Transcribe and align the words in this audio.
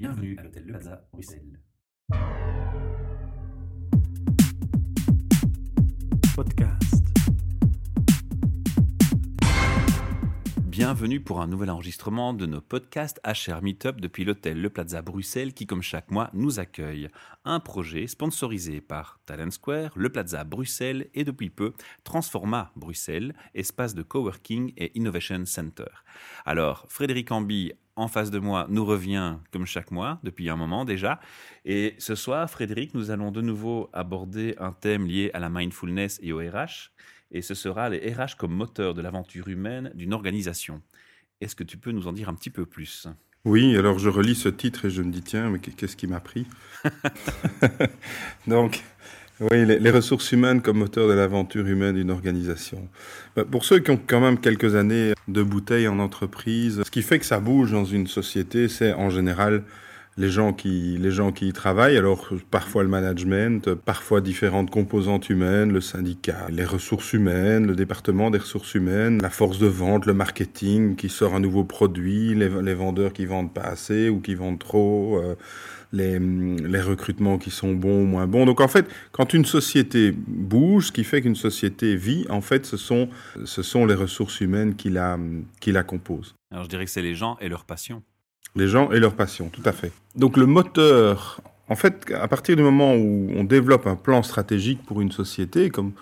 Bienvenue 0.00 0.36
à 0.38 0.44
l'hôtel 0.44 0.62
Le 0.64 0.72
Plaza, 0.74 1.04
Bruxelles. 1.12 1.60
Podcast. 6.36 7.04
Bienvenue 10.66 11.18
pour 11.18 11.40
un 11.40 11.48
nouvel 11.48 11.70
enregistrement 11.70 12.32
de 12.32 12.46
nos 12.46 12.60
podcasts 12.60 13.20
HR 13.26 13.60
Meetup 13.62 14.00
depuis 14.00 14.24
l'hôtel 14.24 14.62
Le 14.62 14.70
Plaza 14.70 15.02
Bruxelles 15.02 15.52
qui, 15.52 15.66
comme 15.66 15.82
chaque 15.82 16.12
mois, 16.12 16.30
nous 16.32 16.60
accueille. 16.60 17.08
Un 17.44 17.58
projet 17.58 18.06
sponsorisé 18.06 18.80
par 18.80 19.18
Talent 19.26 19.50
Square, 19.50 19.90
Le 19.96 20.10
Plaza 20.10 20.44
Bruxelles 20.44 21.08
et 21.14 21.24
depuis 21.24 21.50
peu 21.50 21.72
Transforma 22.04 22.70
Bruxelles, 22.76 23.34
espace 23.54 23.96
de 23.96 24.02
coworking 24.04 24.72
et 24.76 24.96
innovation 24.96 25.44
center. 25.44 25.90
Alors, 26.46 26.86
Frédéric 26.88 27.32
Ambi, 27.32 27.72
en 27.98 28.08
face 28.08 28.30
de 28.30 28.38
moi, 28.38 28.66
nous 28.70 28.84
revient 28.84 29.36
comme 29.52 29.66
chaque 29.66 29.90
mois, 29.90 30.20
depuis 30.22 30.48
un 30.48 30.56
moment 30.56 30.84
déjà. 30.84 31.20
Et 31.64 31.94
ce 31.98 32.14
soir, 32.14 32.48
Frédéric, 32.48 32.94
nous 32.94 33.10
allons 33.10 33.30
de 33.30 33.40
nouveau 33.40 33.90
aborder 33.92 34.54
un 34.58 34.72
thème 34.72 35.06
lié 35.06 35.30
à 35.34 35.40
la 35.40 35.48
mindfulness 35.48 36.18
et 36.22 36.32
au 36.32 36.38
RH 36.38 36.90
et 37.30 37.42
ce 37.42 37.54
sera 37.54 37.90
les 37.90 38.12
RH 38.12 38.36
comme 38.38 38.52
moteur 38.52 38.94
de 38.94 39.02
l'aventure 39.02 39.48
humaine 39.48 39.90
d'une 39.94 40.14
organisation. 40.14 40.82
Est-ce 41.40 41.54
que 41.54 41.64
tu 41.64 41.76
peux 41.76 41.92
nous 41.92 42.06
en 42.08 42.12
dire 42.12 42.28
un 42.28 42.34
petit 42.34 42.50
peu 42.50 42.64
plus? 42.64 43.06
Oui, 43.44 43.76
alors 43.76 43.98
je 43.98 44.08
relis 44.08 44.34
ce 44.34 44.48
titre 44.48 44.86
et 44.86 44.90
je 44.90 45.02
me 45.02 45.10
dis, 45.10 45.22
tiens, 45.22 45.50
mais 45.50 45.58
qu'est-ce 45.58 45.96
qui 45.96 46.06
m'a 46.06 46.20
pris? 46.20 46.46
Donc, 48.46 48.82
oui, 49.40 49.64
les, 49.64 49.90
ressources 49.90 50.32
humaines 50.32 50.60
comme 50.60 50.78
moteur 50.78 51.08
de 51.08 51.12
l'aventure 51.12 51.66
humaine 51.66 51.94
d'une 51.94 52.10
organisation. 52.10 52.88
Bah, 53.36 53.44
pour 53.48 53.64
ceux 53.64 53.78
qui 53.78 53.90
ont 53.90 54.00
quand 54.04 54.20
même 54.20 54.38
quelques 54.38 54.74
années 54.74 55.12
de 55.28 55.42
bouteille 55.42 55.86
en 55.86 55.98
entreprise, 55.98 56.82
ce 56.84 56.90
qui 56.90 57.02
fait 57.02 57.18
que 57.18 57.26
ça 57.26 57.38
bouge 57.38 57.72
dans 57.72 57.84
une 57.84 58.06
société, 58.06 58.68
c'est 58.68 58.92
en 58.92 59.10
général 59.10 59.62
les 60.18 60.30
gens 60.30 60.52
qui 60.52 60.98
les 60.98 61.10
gens 61.10 61.32
qui 61.32 61.48
y 61.48 61.52
travaillent. 61.52 61.96
Alors 61.96 62.28
parfois 62.50 62.82
le 62.82 62.88
management, 62.88 63.74
parfois 63.74 64.20
différentes 64.20 64.70
composantes 64.70 65.30
humaines, 65.30 65.72
le 65.72 65.80
syndicat, 65.80 66.48
les 66.50 66.64
ressources 66.64 67.12
humaines, 67.12 67.66
le 67.66 67.76
département 67.76 68.30
des 68.30 68.38
ressources 68.38 68.74
humaines, 68.74 69.22
la 69.22 69.30
force 69.30 69.58
de 69.58 69.68
vente, 69.68 70.06
le 70.06 70.14
marketing 70.14 70.96
qui 70.96 71.08
sort 71.08 71.34
un 71.34 71.40
nouveau 71.40 71.64
produit, 71.64 72.34
les, 72.34 72.74
vendeurs 72.74 73.12
qui 73.12 73.24
vendent 73.24 73.54
pas 73.54 73.62
assez 73.62 74.08
ou 74.08 74.20
qui 74.20 74.34
vendent 74.34 74.58
trop. 74.58 75.18
Euh, 75.22 75.34
les, 75.92 76.80
recrutements 76.82 77.38
qui 77.38 77.50
sont 77.50 77.72
bons 77.72 78.02
ou 78.02 78.04
moins 78.04 78.26
bons. 78.26 78.44
Donc 78.44 78.60
en 78.60 78.68
fait, 78.68 78.86
quand 79.10 79.32
une 79.32 79.46
société 79.46 80.12
bouge, 80.12 80.88
ce 80.88 80.92
qui 80.92 81.02
fait 81.02 81.22
qu'une 81.22 81.34
société 81.34 81.96
vit, 81.96 82.26
en 82.28 82.42
fait, 82.42 82.66
ce 82.66 82.76
sont, 82.76 83.08
ce 83.44 83.62
sont 83.62 83.86
les 83.86 83.94
ressources 83.94 84.42
humaines 84.42 84.76
qui 84.76 84.90
la, 84.90 85.18
qui 85.60 85.72
la 85.72 85.82
composent. 85.82 86.34
Alors 86.50 86.64
je 86.64 86.68
dirais 86.68 86.84
que 86.84 86.90
c'est 86.90 87.00
les 87.00 87.14
gens 87.14 87.38
et 87.40 87.48
leur 87.48 87.64
passion. 87.64 88.02
Les 88.56 88.66
gens 88.66 88.90
et 88.90 88.98
leur 88.98 89.14
passion, 89.14 89.48
tout 89.48 89.62
à 89.64 89.72
fait. 89.72 89.92
Donc 90.16 90.36
le 90.36 90.46
moteur, 90.46 91.40
en 91.68 91.76
fait, 91.76 92.12
à 92.18 92.26
partir 92.28 92.56
du 92.56 92.62
moment 92.62 92.94
où 92.94 93.30
on 93.34 93.44
développe 93.44 93.86
un 93.86 93.96
plan 93.96 94.22
stratégique 94.22 94.82
pour 94.84 95.00
une 95.00 95.12
société, 95.12 95.70
comme, 95.70 95.92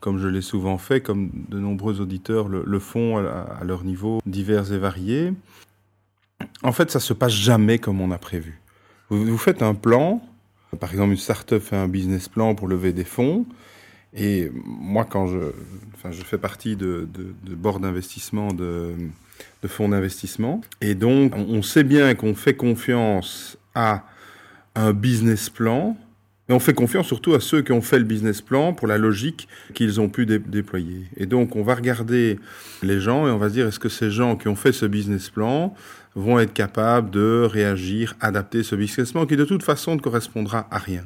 comme 0.00 0.18
je 0.18 0.28
l'ai 0.28 0.42
souvent 0.42 0.78
fait, 0.78 1.00
comme 1.00 1.30
de 1.48 1.58
nombreux 1.58 2.00
auditeurs 2.00 2.48
le, 2.48 2.78
font 2.78 3.18
à, 3.18 3.64
leur 3.64 3.84
niveau 3.84 4.20
divers 4.26 4.72
et 4.72 4.78
variés, 4.78 5.32
en 6.62 6.72
fait, 6.72 6.90
ça 6.90 7.00
se 7.00 7.12
passe 7.12 7.32
jamais 7.32 7.78
comme 7.78 8.00
on 8.00 8.10
a 8.10 8.18
prévu. 8.18 8.60
Vous, 9.08 9.38
faites 9.38 9.62
un 9.62 9.74
plan, 9.74 10.22
par 10.78 10.90
exemple, 10.90 11.12
une 11.12 11.18
start-up 11.18 11.62
fait 11.62 11.76
un 11.76 11.88
business 11.88 12.28
plan 12.28 12.54
pour 12.54 12.68
lever 12.68 12.92
des 12.92 13.04
fonds, 13.04 13.46
et 14.14 14.50
moi, 14.54 15.04
quand 15.04 15.26
je, 15.26 15.38
enfin, 15.94 16.12
je 16.12 16.22
fais 16.22 16.38
partie 16.38 16.76
de, 16.76 17.08
de, 17.12 17.34
de 17.44 17.54
board 17.54 17.82
d'investissement 17.82 18.52
de, 18.52 18.92
de 19.62 19.68
fonds 19.68 19.88
d'investissement. 19.88 20.60
Et 20.80 20.94
donc, 20.94 21.34
on 21.36 21.62
sait 21.62 21.84
bien 21.84 22.14
qu'on 22.14 22.34
fait 22.34 22.54
confiance 22.54 23.58
à 23.74 24.04
un 24.76 24.92
business 24.92 25.50
plan, 25.50 25.96
mais 26.48 26.54
on 26.54 26.60
fait 26.60 26.74
confiance 26.74 27.06
surtout 27.06 27.34
à 27.34 27.40
ceux 27.40 27.62
qui 27.62 27.72
ont 27.72 27.80
fait 27.80 27.98
le 27.98 28.04
business 28.04 28.42
plan 28.42 28.72
pour 28.72 28.86
la 28.86 28.98
logique 28.98 29.48
qu'ils 29.72 30.00
ont 30.00 30.08
pu 30.08 30.26
déployer. 30.26 31.06
Et 31.16 31.26
donc, 31.26 31.56
on 31.56 31.62
va 31.62 31.74
regarder 31.74 32.38
les 32.82 33.00
gens 33.00 33.26
et 33.26 33.30
on 33.30 33.38
va 33.38 33.48
se 33.48 33.54
dire, 33.54 33.66
est-ce 33.66 33.80
que 33.80 33.88
ces 33.88 34.10
gens 34.10 34.36
qui 34.36 34.48
ont 34.48 34.56
fait 34.56 34.72
ce 34.72 34.86
business 34.86 35.30
plan 35.30 35.74
vont 36.14 36.38
être 36.38 36.52
capables 36.52 37.10
de 37.10 37.48
réagir, 37.50 38.14
adapter 38.20 38.62
ce 38.62 38.76
business 38.76 39.12
plan 39.12 39.26
qui 39.26 39.36
de 39.36 39.44
toute 39.44 39.62
façon 39.62 39.96
ne 39.96 40.00
correspondra 40.00 40.68
à 40.70 40.78
rien. 40.78 41.04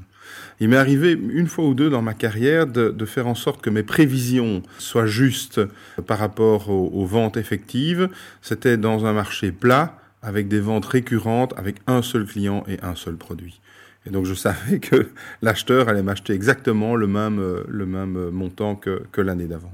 Il 0.60 0.68
m'est 0.68 0.76
arrivé 0.76 1.12
une 1.12 1.46
fois 1.46 1.66
ou 1.66 1.74
deux 1.74 1.88
dans 1.88 2.02
ma 2.02 2.14
carrière 2.14 2.66
de, 2.66 3.04
faire 3.04 3.26
en 3.26 3.34
sorte 3.34 3.60
que 3.60 3.70
mes 3.70 3.82
prévisions 3.82 4.62
soient 4.78 5.06
justes 5.06 5.60
par 6.06 6.18
rapport 6.18 6.68
aux, 6.68 7.06
ventes 7.06 7.36
effectives. 7.36 8.08
C'était 8.42 8.76
dans 8.76 9.06
un 9.06 9.12
marché 9.12 9.52
plat, 9.52 9.98
avec 10.20 10.48
des 10.48 10.60
ventes 10.60 10.86
récurrentes, 10.86 11.54
avec 11.56 11.76
un 11.86 12.02
seul 12.02 12.26
client 12.26 12.64
et 12.68 12.78
un 12.82 12.96
seul 12.96 13.16
produit. 13.16 13.60
Et 14.06 14.10
donc 14.10 14.24
je 14.24 14.34
savais 14.34 14.80
que 14.80 15.10
l'acheteur 15.42 15.88
allait 15.88 16.02
m'acheter 16.02 16.32
exactement 16.32 16.96
le 16.96 17.06
même, 17.06 17.62
le 17.68 17.86
même 17.86 18.30
montant 18.30 18.74
que, 18.74 19.20
l'année 19.20 19.46
d'avant. 19.46 19.72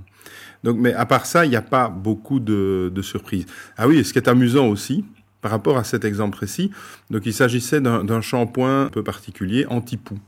Donc, 0.65 0.79
mais 0.79 0.95
à 0.95 1.07
part 1.07 1.27
ça, 1.27 1.45
il 1.45 1.51
n'y 1.51 1.57
a 1.57 1.63
pas 1.63 1.89
beaucoup 1.89 2.41
de, 2.41 2.93
surprises. 3.03 3.47
Ah 3.77 3.89
oui, 3.89 4.05
ce 4.05 4.13
qui 4.13 4.19
est 4.19 4.29
amusant 4.29 4.67
aussi, 4.69 5.05
par 5.41 5.51
rapport 5.51 5.77
à 5.77 5.85
cet 5.85 6.05
exemple 6.05 6.37
précis, 6.37 6.71
donc 7.11 7.27
il 7.27 7.35
s'agissait 7.35 7.81
d'un 7.81 8.21
shampoing 8.21 8.85
un 8.85 8.89
peu 8.89 9.03
particulier, 9.03 9.67
anti-poux. 9.67 10.19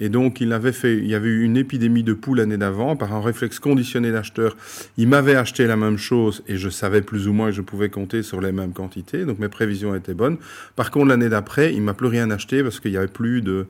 Et 0.00 0.08
donc, 0.08 0.40
il 0.40 0.52
avait 0.52 0.72
fait, 0.72 0.96
il 0.96 1.06
y 1.06 1.14
avait 1.14 1.28
eu 1.28 1.42
une 1.42 1.56
épidémie 1.56 2.02
de 2.02 2.12
poules 2.12 2.38
l'année 2.38 2.56
d'avant. 2.56 2.96
Par 2.96 3.14
un 3.14 3.20
réflexe 3.20 3.58
conditionné 3.58 4.10
d'acheteur, 4.10 4.56
il 4.96 5.08
m'avait 5.08 5.36
acheté 5.36 5.66
la 5.66 5.76
même 5.76 5.98
chose 5.98 6.42
et 6.48 6.56
je 6.56 6.68
savais 6.68 7.02
plus 7.02 7.28
ou 7.28 7.32
moins 7.32 7.50
que 7.50 7.56
je 7.56 7.62
pouvais 7.62 7.88
compter 7.88 8.22
sur 8.22 8.40
les 8.40 8.52
mêmes 8.52 8.72
quantités. 8.72 9.24
Donc, 9.24 9.38
mes 9.38 9.48
prévisions 9.48 9.94
étaient 9.94 10.14
bonnes. 10.14 10.38
Par 10.76 10.90
contre, 10.90 11.08
l'année 11.08 11.28
d'après, 11.28 11.72
il 11.74 11.82
m'a 11.82 11.94
plus 11.94 12.08
rien 12.08 12.30
acheté 12.30 12.62
parce 12.62 12.80
qu'il 12.80 12.90
n'y 12.90 12.96
avait 12.96 13.06
plus 13.06 13.42
de, 13.42 13.66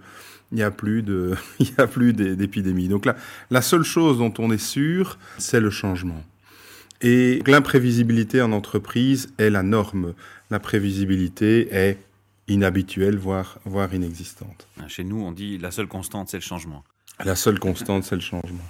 il 0.53 0.63
a 0.63 0.71
plus 0.71 1.03
de, 1.03 1.35
il 1.59 1.67
y 1.67 1.81
a 1.81 1.87
plus 1.87 2.13
d'épidémie. 2.37 2.89
Donc 2.89 3.07
la 3.51 3.63
seule 3.63 3.85
chose 3.85 4.19
dont 4.19 4.33
on 4.39 4.53
est 4.53 4.63
sûr, 4.63 5.19
c'est 5.39 5.61
le 5.61 5.71
changement. 5.71 6.23
Et 7.03 7.43
l'imprévisibilité 7.47 8.41
en 8.41 8.53
entreprise 8.53 9.33
est 9.39 9.51
la 9.51 9.65
norme. 9.65 10.15
La 10.51 10.61
prévisibilité 10.61 11.69
est 11.73 11.99
inhabituelle, 12.53 13.17
voire, 13.17 13.59
voire 13.65 13.93
inexistante. 13.95 14.69
Chez 14.89 15.05
nous, 15.05 15.21
on 15.21 15.33
dit 15.33 15.59
la 15.59 15.71
seule 15.71 15.89
constante, 15.89 16.29
c'est 16.29 16.39
le 16.39 16.43
changement. 16.43 16.85
La 17.25 17.37
seule 17.37 17.59
constante, 17.59 18.05
c'est 18.05 18.15
le 18.15 18.21
changement. 18.21 18.65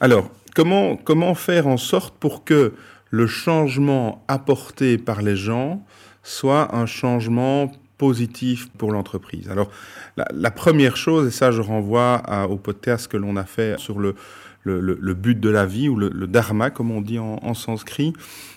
Alors, 0.00 0.30
comment, 0.54 0.96
comment 0.96 1.34
faire 1.34 1.66
en 1.66 1.76
sorte 1.76 2.16
pour 2.18 2.44
que 2.44 2.74
le 3.10 3.26
changement 3.26 4.24
apporté 4.28 4.96
par 4.98 5.22
les 5.22 5.36
gens 5.36 5.84
soit 6.22 6.74
un 6.74 6.86
changement 6.86 7.70
positif 7.98 8.70
pour 8.78 8.92
l'entreprise? 8.92 9.48
Alors, 9.48 9.70
la, 10.16 10.50
première 10.50 10.96
chose, 10.96 11.28
et 11.28 11.30
ça 11.30 11.50
je 11.50 11.60
renvoie 11.60 12.22
au 12.48 12.56
podcast 12.56 13.08
que 13.08 13.16
l'on 13.16 13.36
a 13.36 13.44
fait 13.44 13.78
sur 13.78 13.98
le, 13.98 14.14
le, 14.62 14.80
le, 14.80 15.14
but 15.14 15.38
de 15.38 15.50
la 15.50 15.66
vie, 15.66 15.88
ou 15.88 15.96
le, 15.96 16.26
dharma, 16.26 16.70
comme 16.70 16.90
on 16.90 17.00
dit 17.00 17.18
en, 17.18 17.38
en 17.42 17.54
sanskrit, 17.54 18.12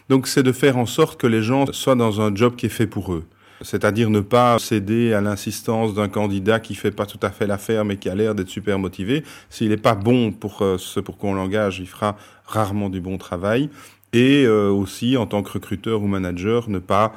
donc 0.10 0.28
c'est 0.28 0.44
de 0.44 0.52
faire 0.52 0.78
en 0.78 0.86
sorte 0.86 1.20
que 1.20 1.28
les 1.28 1.42
gens 1.42 1.66
soient 1.72 1.96
dans 1.96 2.22
un 2.22 2.34
job 2.36 2.56
qui 2.56 2.68
est 2.68 2.70
fait 2.70 2.88
pour 2.88 3.14
eux 3.14 3.26
c'est-à-dire 3.64 4.10
ne 4.10 4.20
pas 4.20 4.60
céder 4.60 5.14
à 5.14 5.22
l'insistance 5.22 5.94
d'un 5.94 6.10
candidat 6.10 6.60
qui 6.60 6.76
fait 6.76 6.92
pas 6.92 7.06
tout 7.06 7.20
à 7.22 7.32
fait 7.32 7.48
l'affaire 7.48 7.86
mais 7.86 7.98
qui 7.98 8.10
a 8.10 8.16
l'air 8.16 8.36
d'être 8.36 8.50
super 8.50 8.78
motivé. 8.78 9.24
S'il 9.50 9.70
n'est 9.70 9.78
pas 9.78 9.96
bon 9.96 10.32
pour 10.32 10.62
euh, 10.62 10.78
ce 10.78 11.00
pour 11.00 11.18
qu'on 11.18 11.34
l'engage, 11.34 11.80
il 11.80 11.88
fera 11.88 12.18
rarement 12.46 12.90
du 12.90 13.02
bon 13.02 13.18
travail. 13.18 13.70
Et 14.12 14.46
euh, 14.46 14.70
aussi, 14.70 15.18
en 15.18 15.26
tant 15.26 15.42
que 15.42 15.52
recruteur 15.52 16.04
ou 16.04 16.08
manager, 16.08 16.70
ne 16.70 16.80
pas 16.80 17.14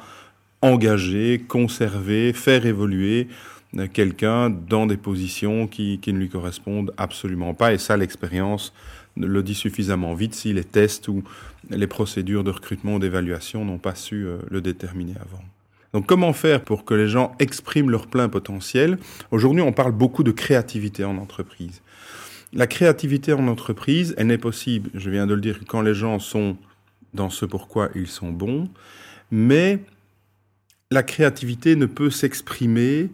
engager, 0.61 1.43
conserver, 1.47 2.33
faire 2.33 2.65
évoluer 2.65 3.27
euh, 3.77 3.87
quelqu'un 3.91 4.49
dans 4.49 4.87
des 4.87 4.97
positions 4.97 5.67
qui, 5.67 5.99
qui 5.99 6.13
ne 6.13 6.19
lui 6.19 6.29
correspondent 6.29 6.93
absolument 6.97 7.53
pas. 7.53 7.73
Et 7.73 7.77
ça, 7.77 7.97
l'expérience 7.97 8.73
le 9.15 9.43
dit 9.43 9.55
suffisamment 9.55 10.13
vite 10.13 10.33
si 10.33 10.53
les 10.53 10.63
tests 10.63 11.07
ou 11.07 11.23
les 11.69 11.87
procédures 11.87 12.43
de 12.43 12.51
recrutement 12.51 12.95
ou 12.95 12.99
d'évaluation 12.99 13.65
n'ont 13.65 13.79
pas 13.79 13.95
su 13.95 14.27
le 14.49 14.61
déterminer 14.61 15.15
avant. 15.19 15.43
Donc 15.93 16.05
comment 16.05 16.33
faire 16.33 16.63
pour 16.63 16.85
que 16.85 16.93
les 16.93 17.07
gens 17.07 17.33
expriment 17.39 17.89
leur 17.89 18.07
plein 18.07 18.29
potentiel? 18.29 18.97
Aujourd'hui, 19.31 19.61
on 19.61 19.71
parle 19.71 19.93
beaucoup 19.93 20.23
de 20.23 20.31
créativité 20.31 21.03
en 21.03 21.17
entreprise. 21.17 21.81
La 22.53 22.67
créativité 22.67 23.33
en 23.33 23.47
entreprise, 23.47 24.13
elle 24.17 24.27
n'est 24.27 24.37
possible, 24.37 24.89
je 24.93 25.09
viens 25.09 25.27
de 25.27 25.33
le 25.33 25.41
dire, 25.41 25.59
quand 25.67 25.81
les 25.81 25.93
gens 25.93 26.19
sont 26.19 26.57
dans 27.13 27.29
ce 27.29 27.45
pourquoi 27.45 27.89
ils 27.95 28.07
sont 28.07 28.31
bons, 28.31 28.69
mais 29.31 29.79
la 30.91 31.03
créativité 31.03 31.75
ne 31.75 31.85
peut 31.85 32.09
s'exprimer 32.09 33.09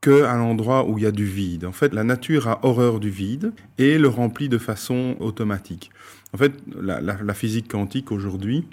qu'à 0.00 0.34
l'endroit 0.36 0.88
où 0.88 0.98
il 0.98 1.04
y 1.04 1.06
a 1.06 1.10
du 1.10 1.26
vide. 1.26 1.64
En 1.64 1.72
fait, 1.72 1.92
la 1.92 2.04
nature 2.04 2.48
a 2.48 2.64
horreur 2.64 3.00
du 3.00 3.10
vide 3.10 3.52
et 3.78 3.98
le 3.98 4.08
remplit 4.08 4.48
de 4.48 4.58
façon 4.58 5.16
automatique. 5.20 5.90
En 6.32 6.38
fait, 6.38 6.52
la, 6.80 7.00
la 7.00 7.34
physique 7.34 7.68
quantique 7.68 8.12
aujourd'hui, 8.12 8.64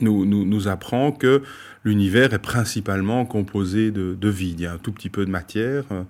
nous, 0.00 0.24
nous, 0.24 0.44
nous, 0.44 0.68
apprend 0.68 1.12
que 1.12 1.42
l'univers 1.84 2.32
est 2.32 2.38
principalement 2.38 3.24
composé 3.26 3.90
de, 3.90 4.16
de, 4.18 4.28
vide. 4.28 4.60
Il 4.60 4.62
y 4.62 4.66
a 4.66 4.72
un 4.72 4.78
tout 4.78 4.92
petit 4.92 5.10
peu 5.10 5.24
de 5.24 5.30
matière, 5.30 5.84
euh, 5.92 6.02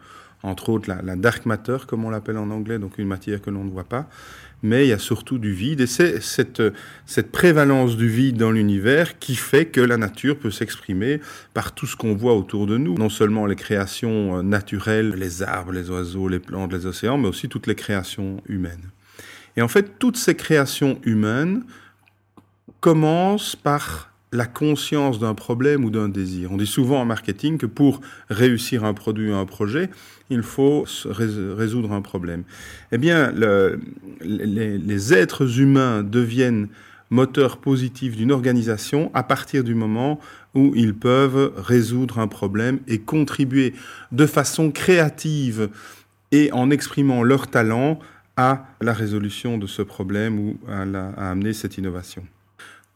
entre 0.43 0.69
autres 0.69 0.89
la, 0.89 1.03
la 1.03 1.17
dark 1.17 1.45
matter, 1.47 1.79
comme 1.87 2.05
on 2.05 2.11
l'appelle 2.11 2.39
en 2.39 2.51
anglais, 2.51 2.79
donc 2.79 2.99
une 2.99 3.09
matière 3.09 3.43
que 3.43 3.51
l'on 3.51 3.65
ne 3.65 3.71
voit 3.71 3.85
pas, 3.85 4.09
mais 4.63 4.87
il 4.87 4.89
y 4.89 4.93
a 4.93 4.99
surtout 4.99 5.39
du 5.39 5.53
vide. 5.53 5.81
Et 5.81 5.87
c'est 5.87 6.23
cette, 6.23 6.63
cette 7.05 7.33
prévalence 7.33 7.97
du 7.97 8.09
vide 8.09 8.37
dans 8.37 8.51
l'univers 8.51 9.19
qui 9.19 9.35
fait 9.35 9.67
que 9.67 9.81
la 9.81 9.97
nature 9.97 10.39
peut 10.39 10.51
s'exprimer 10.51 11.21
par 11.53 11.73
tout 11.75 11.87
ce 11.87 11.97
qu'on 11.97 12.15
voit 12.15 12.35
autour 12.35 12.67
de 12.67 12.79
nous. 12.79 12.95
Non 12.95 13.11
seulement 13.11 13.45
les 13.47 13.57
créations 13.57 14.39
euh, 14.39 14.43
naturelles, 14.43 15.15
les 15.17 15.43
arbres, 15.43 15.73
les 15.73 15.91
oiseaux, 15.91 16.29
les 16.29 16.39
plantes, 16.39 16.73
les 16.73 16.87
océans, 16.87 17.19
mais 17.19 17.29
aussi 17.29 17.49
toutes 17.49 17.67
les 17.67 17.75
créations 17.75 18.41
humaines. 18.49 18.91
Et 19.57 19.63
en 19.63 19.69
fait, 19.69 19.99
toutes 19.99 20.17
ces 20.17 20.35
créations 20.35 20.99
humaines 21.05 21.65
commencent 22.85 23.57
par 23.57 24.11
la 24.31 24.45
conscience 24.45 25.19
d'un 25.19 25.33
problème 25.33 25.87
ou 25.87 25.91
d'un 25.91 26.11
désir. 26.11 26.53
On 26.53 26.59
dit 26.59 26.67
souvent 26.67 27.01
en 27.01 27.07
marketing 27.07 27.57
que 27.57 27.65
pour 27.65 28.03
réussir 28.29 28.85
un 28.85 28.93
produit 28.93 29.31
ou 29.31 29.35
un 29.35 29.47
projet, 29.47 29.89
il 30.29 30.43
faut 30.43 30.85
résoudre 31.07 31.93
un 31.93 32.03
problème. 32.03 32.43
Eh 32.93 32.99
bien, 32.99 33.33
le, 33.33 33.81
les, 34.21 35.15
êtres 35.15 35.61
humains 35.61 36.03
deviennent 36.03 36.69
moteurs 37.09 37.57
positifs 37.57 38.17
d'une 38.17 38.33
organisation 38.33 39.11
à 39.15 39.23
partir 39.23 39.65
du 39.65 39.75
moment 39.75 40.21
où 40.53 40.75
ils 40.75 40.95
peuvent 40.95 41.55
résoudre 41.57 42.19
un 42.19 42.29
problème 42.29 42.81
et 42.87 42.99
contribuer 42.99 43.73
de 44.13 44.27
façon 44.27 44.71
créative 44.71 45.71
et 46.33 46.53
en 46.53 46.71
exprimant 46.71 47.23
leur 47.23 47.47
talent 47.47 47.99
à 48.37 48.67
la 48.83 48.93
résolution 48.93 49.57
de 49.57 49.67
ce 49.67 49.81
problème 49.81 50.39
ou 50.39 50.59
à 50.69 51.31
amener 51.31 51.55
cette 51.55 51.79
innovation. 51.79 52.25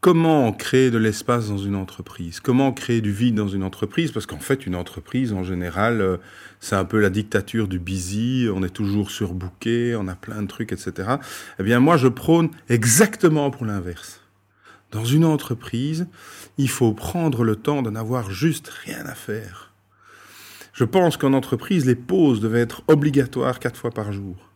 Comment 0.01 0.53
créer 0.53 0.91
de 0.91 0.97
l'espace 0.97 1.49
dans 1.49 1.57
une 1.57 1.75
entreprise? 1.75 2.39
Comment 2.39 2.71
créer 2.71 3.01
du 3.01 3.11
vide 3.11 3.35
dans 3.35 3.49
une 3.49 3.63
entreprise? 3.63 4.13
Parce 4.13 4.25
qu'en 4.25 4.39
fait, 4.39 4.65
une 4.65 4.75
entreprise, 4.75 5.33
en 5.33 5.43
général, 5.43 5.99
euh, 5.99 6.15
c'est 6.61 6.77
un 6.77 6.85
peu 6.85 7.01
la 7.01 7.09
dictature 7.09 7.67
du 7.67 7.79
busy, 7.79 8.47
on 8.49 8.63
est 8.63 8.69
toujours 8.69 9.11
surbooké, 9.11 9.97
on 9.97 10.07
a 10.07 10.15
plein 10.15 10.41
de 10.41 10.47
trucs, 10.47 10.71
etc. 10.71 11.15
Eh 11.59 11.63
bien, 11.63 11.81
moi, 11.81 11.97
je 11.97 12.07
prône 12.07 12.49
exactement 12.69 13.51
pour 13.51 13.65
l'inverse. 13.65 14.21
Dans 14.91 15.03
une 15.03 15.25
entreprise, 15.25 16.07
il 16.57 16.69
faut 16.69 16.93
prendre 16.93 17.43
le 17.43 17.57
temps 17.57 17.81
de 17.81 17.89
n'avoir 17.89 18.31
juste 18.31 18.69
rien 18.69 19.05
à 19.05 19.15
faire. 19.15 19.73
Je 20.71 20.85
pense 20.85 21.17
qu'en 21.17 21.33
entreprise, 21.33 21.85
les 21.85 21.95
pauses 21.95 22.39
devaient 22.39 22.61
être 22.61 22.83
obligatoires 22.87 23.59
quatre 23.59 23.77
fois 23.77 23.91
par 23.91 24.13
jour. 24.13 24.48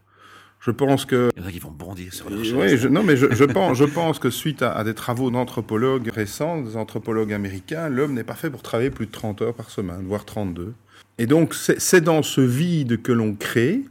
Je 0.66 0.72
pense 0.72 1.06
que. 1.06 1.30
Il 1.36 1.42
y 1.42 1.46
en 1.46 1.50
a 1.50 1.52
qui 1.52 1.60
vont 1.60 1.72
bondir 1.72 2.14
sur 2.14 2.30
leur. 2.30 2.40
Oui, 2.40 2.78
je, 2.78 2.88
non, 2.88 3.04
mais 3.04 3.18
je, 3.18 3.34
je, 3.34 3.44
pense, 3.44 3.78
je 3.78 3.84
pense 3.84 4.18
que 4.18 4.30
suite 4.30 4.62
à, 4.62 4.72
à 4.72 4.86
des 4.86 4.94
travaux 4.94 5.30
d'anthropologues 5.30 6.08
récents, 6.08 6.62
des 6.62 6.78
anthropologues 6.78 7.34
américains, 7.34 7.90
l'homme 7.90 8.14
n'est 8.14 8.24
pas 8.24 8.36
fait 8.36 8.50
pour 8.50 8.62
travailler 8.62 8.90
plus 8.90 9.08
de 9.08 9.12
30 9.12 9.42
heures 9.42 9.54
par 9.54 9.70
semaine, 9.70 10.06
voire 10.08 10.24
32. 10.24 10.74
Et 11.18 11.28
donc, 11.28 11.54
c'est 11.54 12.02
dans 12.02 12.24
ce 12.24 12.42
vide 12.42 13.02
que 13.02 13.12
l'on 13.12 13.36
crée, 13.36 13.82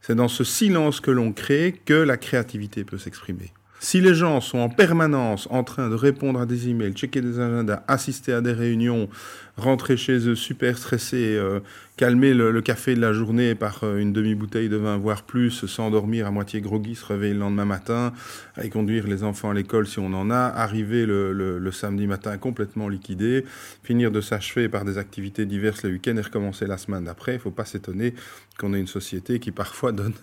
c'est 0.00 0.14
dans 0.14 0.28
ce 0.28 0.42
silence 0.42 1.00
que 1.00 1.10
l'on 1.10 1.32
crée 1.32 1.80
que 1.84 1.94
la 1.94 2.16
créativité 2.16 2.82
peut 2.84 2.98
s'exprimer. 2.98 3.52
Si 3.78 4.00
les 4.00 4.14
gens 4.14 4.40
sont 4.40 4.58
en 4.58 4.68
permanence 4.68 5.46
en 5.50 5.62
train 5.62 5.90
de 5.90 5.94
répondre 5.94 6.40
à 6.40 6.46
des 6.46 6.68
emails, 6.68 6.94
checker 6.94 7.20
des 7.20 7.38
agendas, 7.38 7.82
assister 7.86 8.32
à 8.32 8.40
des 8.40 8.52
réunions, 8.52 9.08
rentrer 9.56 9.96
chez 9.96 10.28
eux 10.28 10.34
super 10.34 10.76
stressés, 10.76 11.34
euh, 11.36 11.60
calmer 11.96 12.34
le, 12.34 12.50
le, 12.50 12.60
café 12.60 12.94
de 12.94 13.00
la 13.00 13.14
journée 13.14 13.54
par 13.54 13.84
euh, 13.84 13.98
une 13.98 14.12
demi-bouteille 14.12 14.68
de 14.68 14.76
vin, 14.76 14.98
voire 14.98 15.22
plus, 15.22 15.64
s'endormir 15.66 16.26
à 16.26 16.30
moitié 16.30 16.60
groggy, 16.60 16.94
se 16.94 17.06
réveiller 17.06 17.32
le 17.32 17.40
lendemain 17.40 17.64
matin, 17.64 18.12
aller 18.56 18.68
conduire 18.68 19.06
les 19.06 19.24
enfants 19.24 19.50
à 19.50 19.54
l'école 19.54 19.86
si 19.86 19.98
on 19.98 20.12
en 20.12 20.30
a, 20.30 20.36
arriver 20.36 21.06
le, 21.06 21.32
le, 21.32 21.58
le 21.58 21.72
samedi 21.72 22.06
matin 22.06 22.36
complètement 22.36 22.88
liquidé, 22.88 23.44
finir 23.82 24.10
de 24.10 24.20
s'achever 24.20 24.68
par 24.68 24.84
des 24.84 24.98
activités 24.98 25.46
diverses 25.46 25.84
le 25.84 25.90
week-end 25.90 26.16
et 26.18 26.20
recommencer 26.20 26.66
la 26.66 26.76
semaine 26.76 27.04
d'après. 27.04 27.32
Il 27.32 27.36
ne 27.36 27.40
faut 27.40 27.50
pas 27.50 27.64
s'étonner 27.64 28.14
qu'on 28.58 28.74
ait 28.74 28.80
une 28.80 28.86
société 28.86 29.38
qui 29.38 29.52
parfois 29.52 29.92
donne 29.92 30.14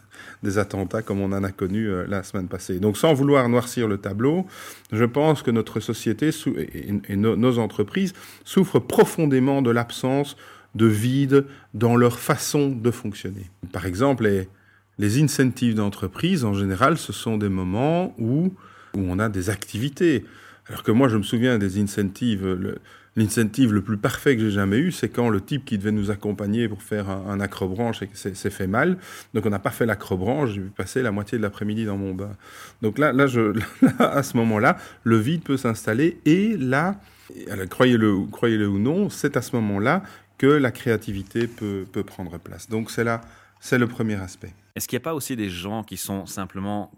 des 0.44 0.60
attentats 0.60 1.02
comme 1.02 1.22
on 1.22 1.32
en 1.32 1.44
a 1.44 1.52
connu 1.52 1.90
euh, 1.90 2.06
la 2.08 2.22
semaine 2.22 2.48
passée. 2.48 2.78
Donc 2.80 2.98
sans 2.98 3.16
vouloir 3.16 3.50
noircir 3.50 3.88
le 3.88 3.98
tableau, 3.98 4.46
je 4.92 5.06
pense 5.06 5.42
que 5.42 5.50
notre 5.50 5.80
société 5.80 6.30
et, 6.56 6.94
et 7.10 7.16
nos, 7.16 7.36
nos 7.36 7.58
entreprises 7.58 8.14
souffrent 8.46 8.80
profondément 8.80 9.23
de 9.28 9.70
l'absence 9.70 10.36
de 10.76 10.86
vide 10.86 11.46
dans 11.74 11.96
leur 11.96 12.20
façon 12.20 12.70
de 12.70 12.92
fonctionner. 12.92 13.50
Par 13.72 13.86
exemple, 13.86 14.24
les, 14.24 14.50
les 14.98 15.22
incentives 15.22 15.76
d'entreprise, 15.76 16.46
en 16.46 16.54
général, 16.54 16.98
ce 16.98 17.14
sont 17.14 17.38
des 17.38 17.50
moments 17.50 18.16
où, 18.18 18.54
où 18.96 19.00
on 19.00 19.20
a 19.20 19.30
des 19.30 19.50
activités. 19.50 20.26
Alors 20.68 20.84
que 20.84 20.92
moi, 20.92 21.10
je 21.10 21.18
me 21.18 21.24
souviens 21.24 21.58
des 21.58 21.82
incentives. 21.82 22.80
L'incentive 23.16 23.72
le, 23.74 23.82
plus 23.82 23.98
parfait 23.98 24.36
que 24.36 24.42
j'ai 24.42 24.52
jamais 24.52 24.78
eu, 24.78 24.92
c'est 24.92 25.10
quand 25.10 25.30
le 25.30 25.40
type 25.40 25.66
qui 25.66 25.78
devait 25.78 25.92
nous 25.92 26.10
accompagner 26.10 26.68
pour 26.68 26.82
faire 26.82 27.10
un, 27.10 27.28
un 27.30 27.40
acrobranche 27.40 28.00
s'est 28.14 28.50
fait 28.50 28.68
mal. 28.68 28.98
Donc 29.34 29.46
on 29.46 29.50
n'a 29.52 29.60
pas 29.60 29.70
fait 29.70 29.86
l'acrobranche, 29.86 30.52
j'ai 30.52 30.62
passé 30.62 31.04
la 31.04 31.12
moitié 31.12 31.38
de 31.38 31.44
l'après-midi 31.44 31.86
dans 31.86 31.98
mon 31.98 32.16
bain. 32.16 32.36
Donc 32.82 32.98
là, 32.98 33.14
là 33.14 33.26
à 34.00 34.24
ce 34.24 34.38
moment-là, 34.38 34.78
le 35.04 35.18
vide 35.18 35.44
peut 35.44 35.58
s'installer 35.58 36.20
et 36.26 36.58
là, 36.58 37.00
croyez-le 37.70 38.26
croyez 38.32 38.58
-le 38.58 38.66
ou 38.66 38.80
non, 38.80 39.10
c'est 39.10 39.38
à 39.38 39.42
ce 39.42 39.56
moment-là 39.58 40.02
que 40.38 40.48
la 40.48 40.72
créativité 40.72 41.48
peut, 41.48 41.86
peut 41.92 42.04
prendre 42.04 42.38
place. 42.40 42.68
Donc 42.70 42.90
c'est 42.90 43.04
là, 43.04 43.22
c'est 43.60 43.78
le 43.78 43.88
premier 43.88 44.16
aspect. 44.16 44.54
Est-ce 44.76 44.88
qu'il 44.88 44.98
n'y 44.98 45.04
a 45.04 45.06
pas 45.06 45.14
aussi 45.14 45.36
des 45.36 45.50
gens 45.50 45.84
qui 45.84 45.98
sont 45.98 46.26
simplement 46.26 46.92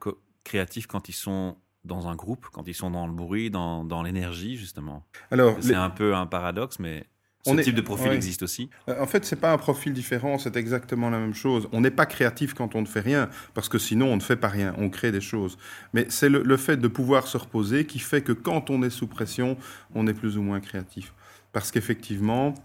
créatifs 0.43 0.87
quand 0.87 1.09
ils 1.09 1.13
sont 1.13 1.57
dans 1.85 2.07
un 2.07 2.15
groupe, 2.15 2.47
quand 2.51 2.67
ils 2.67 2.73
sont 2.73 2.91
dans 2.91 3.07
le 3.07 3.13
bruit, 3.13 3.49
dans, 3.49 3.83
dans 3.83 4.03
l'énergie, 4.03 4.57
justement 4.57 5.03
Alors, 5.31 5.57
c'est 5.61 5.69
les... 5.69 5.75
un 5.75 5.89
peu 5.89 6.15
un 6.15 6.25
paradoxe, 6.25 6.79
mais 6.79 7.05
ce 7.45 7.51
on 7.51 7.55
type 7.57 7.67
est... 7.67 7.71
de 7.73 7.81
profil 7.81 8.09
ouais. 8.09 8.15
existe 8.15 8.41
aussi. 8.41 8.69
En 8.87 9.05
fait, 9.05 9.23
c'est 9.23 9.35
pas 9.35 9.53
un 9.53 9.57
profil 9.57 9.93
différent, 9.93 10.37
c'est 10.39 10.55
exactement 10.57 11.09
la 11.09 11.19
même 11.19 11.35
chose. 11.35 11.67
On 11.71 11.81
n'est 11.81 11.91
pas 11.91 12.05
créatif 12.05 12.53
quand 12.53 12.75
on 12.75 12.81
ne 12.81 12.87
fait 12.87 13.01
rien, 13.01 13.29
parce 13.53 13.69
que 13.69 13.77
sinon 13.77 14.07
on 14.07 14.15
ne 14.15 14.21
fait 14.21 14.35
pas 14.35 14.47
rien, 14.47 14.73
on 14.77 14.89
crée 14.89 15.11
des 15.11 15.21
choses. 15.21 15.57
Mais 15.93 16.07
c'est 16.09 16.29
le, 16.29 16.41
le, 16.41 16.57
fait 16.57 16.77
de 16.77 16.87
pouvoir 16.87 17.27
se 17.27 17.37
reposer 17.37 17.85
qui 17.85 17.99
fait 17.99 18.21
que 18.21 18.31
quand 18.31 18.69
on 18.69 18.81
est 18.81 18.89
sous 18.89 19.07
pression, 19.07 19.57
on 19.93 20.07
est 20.07 20.13
plus 20.13 20.37
ou 20.37 20.41
moins 20.41 20.59
créatif. 20.59 21.13
Parce 21.51 21.71
qu'effectivement, 21.71 22.55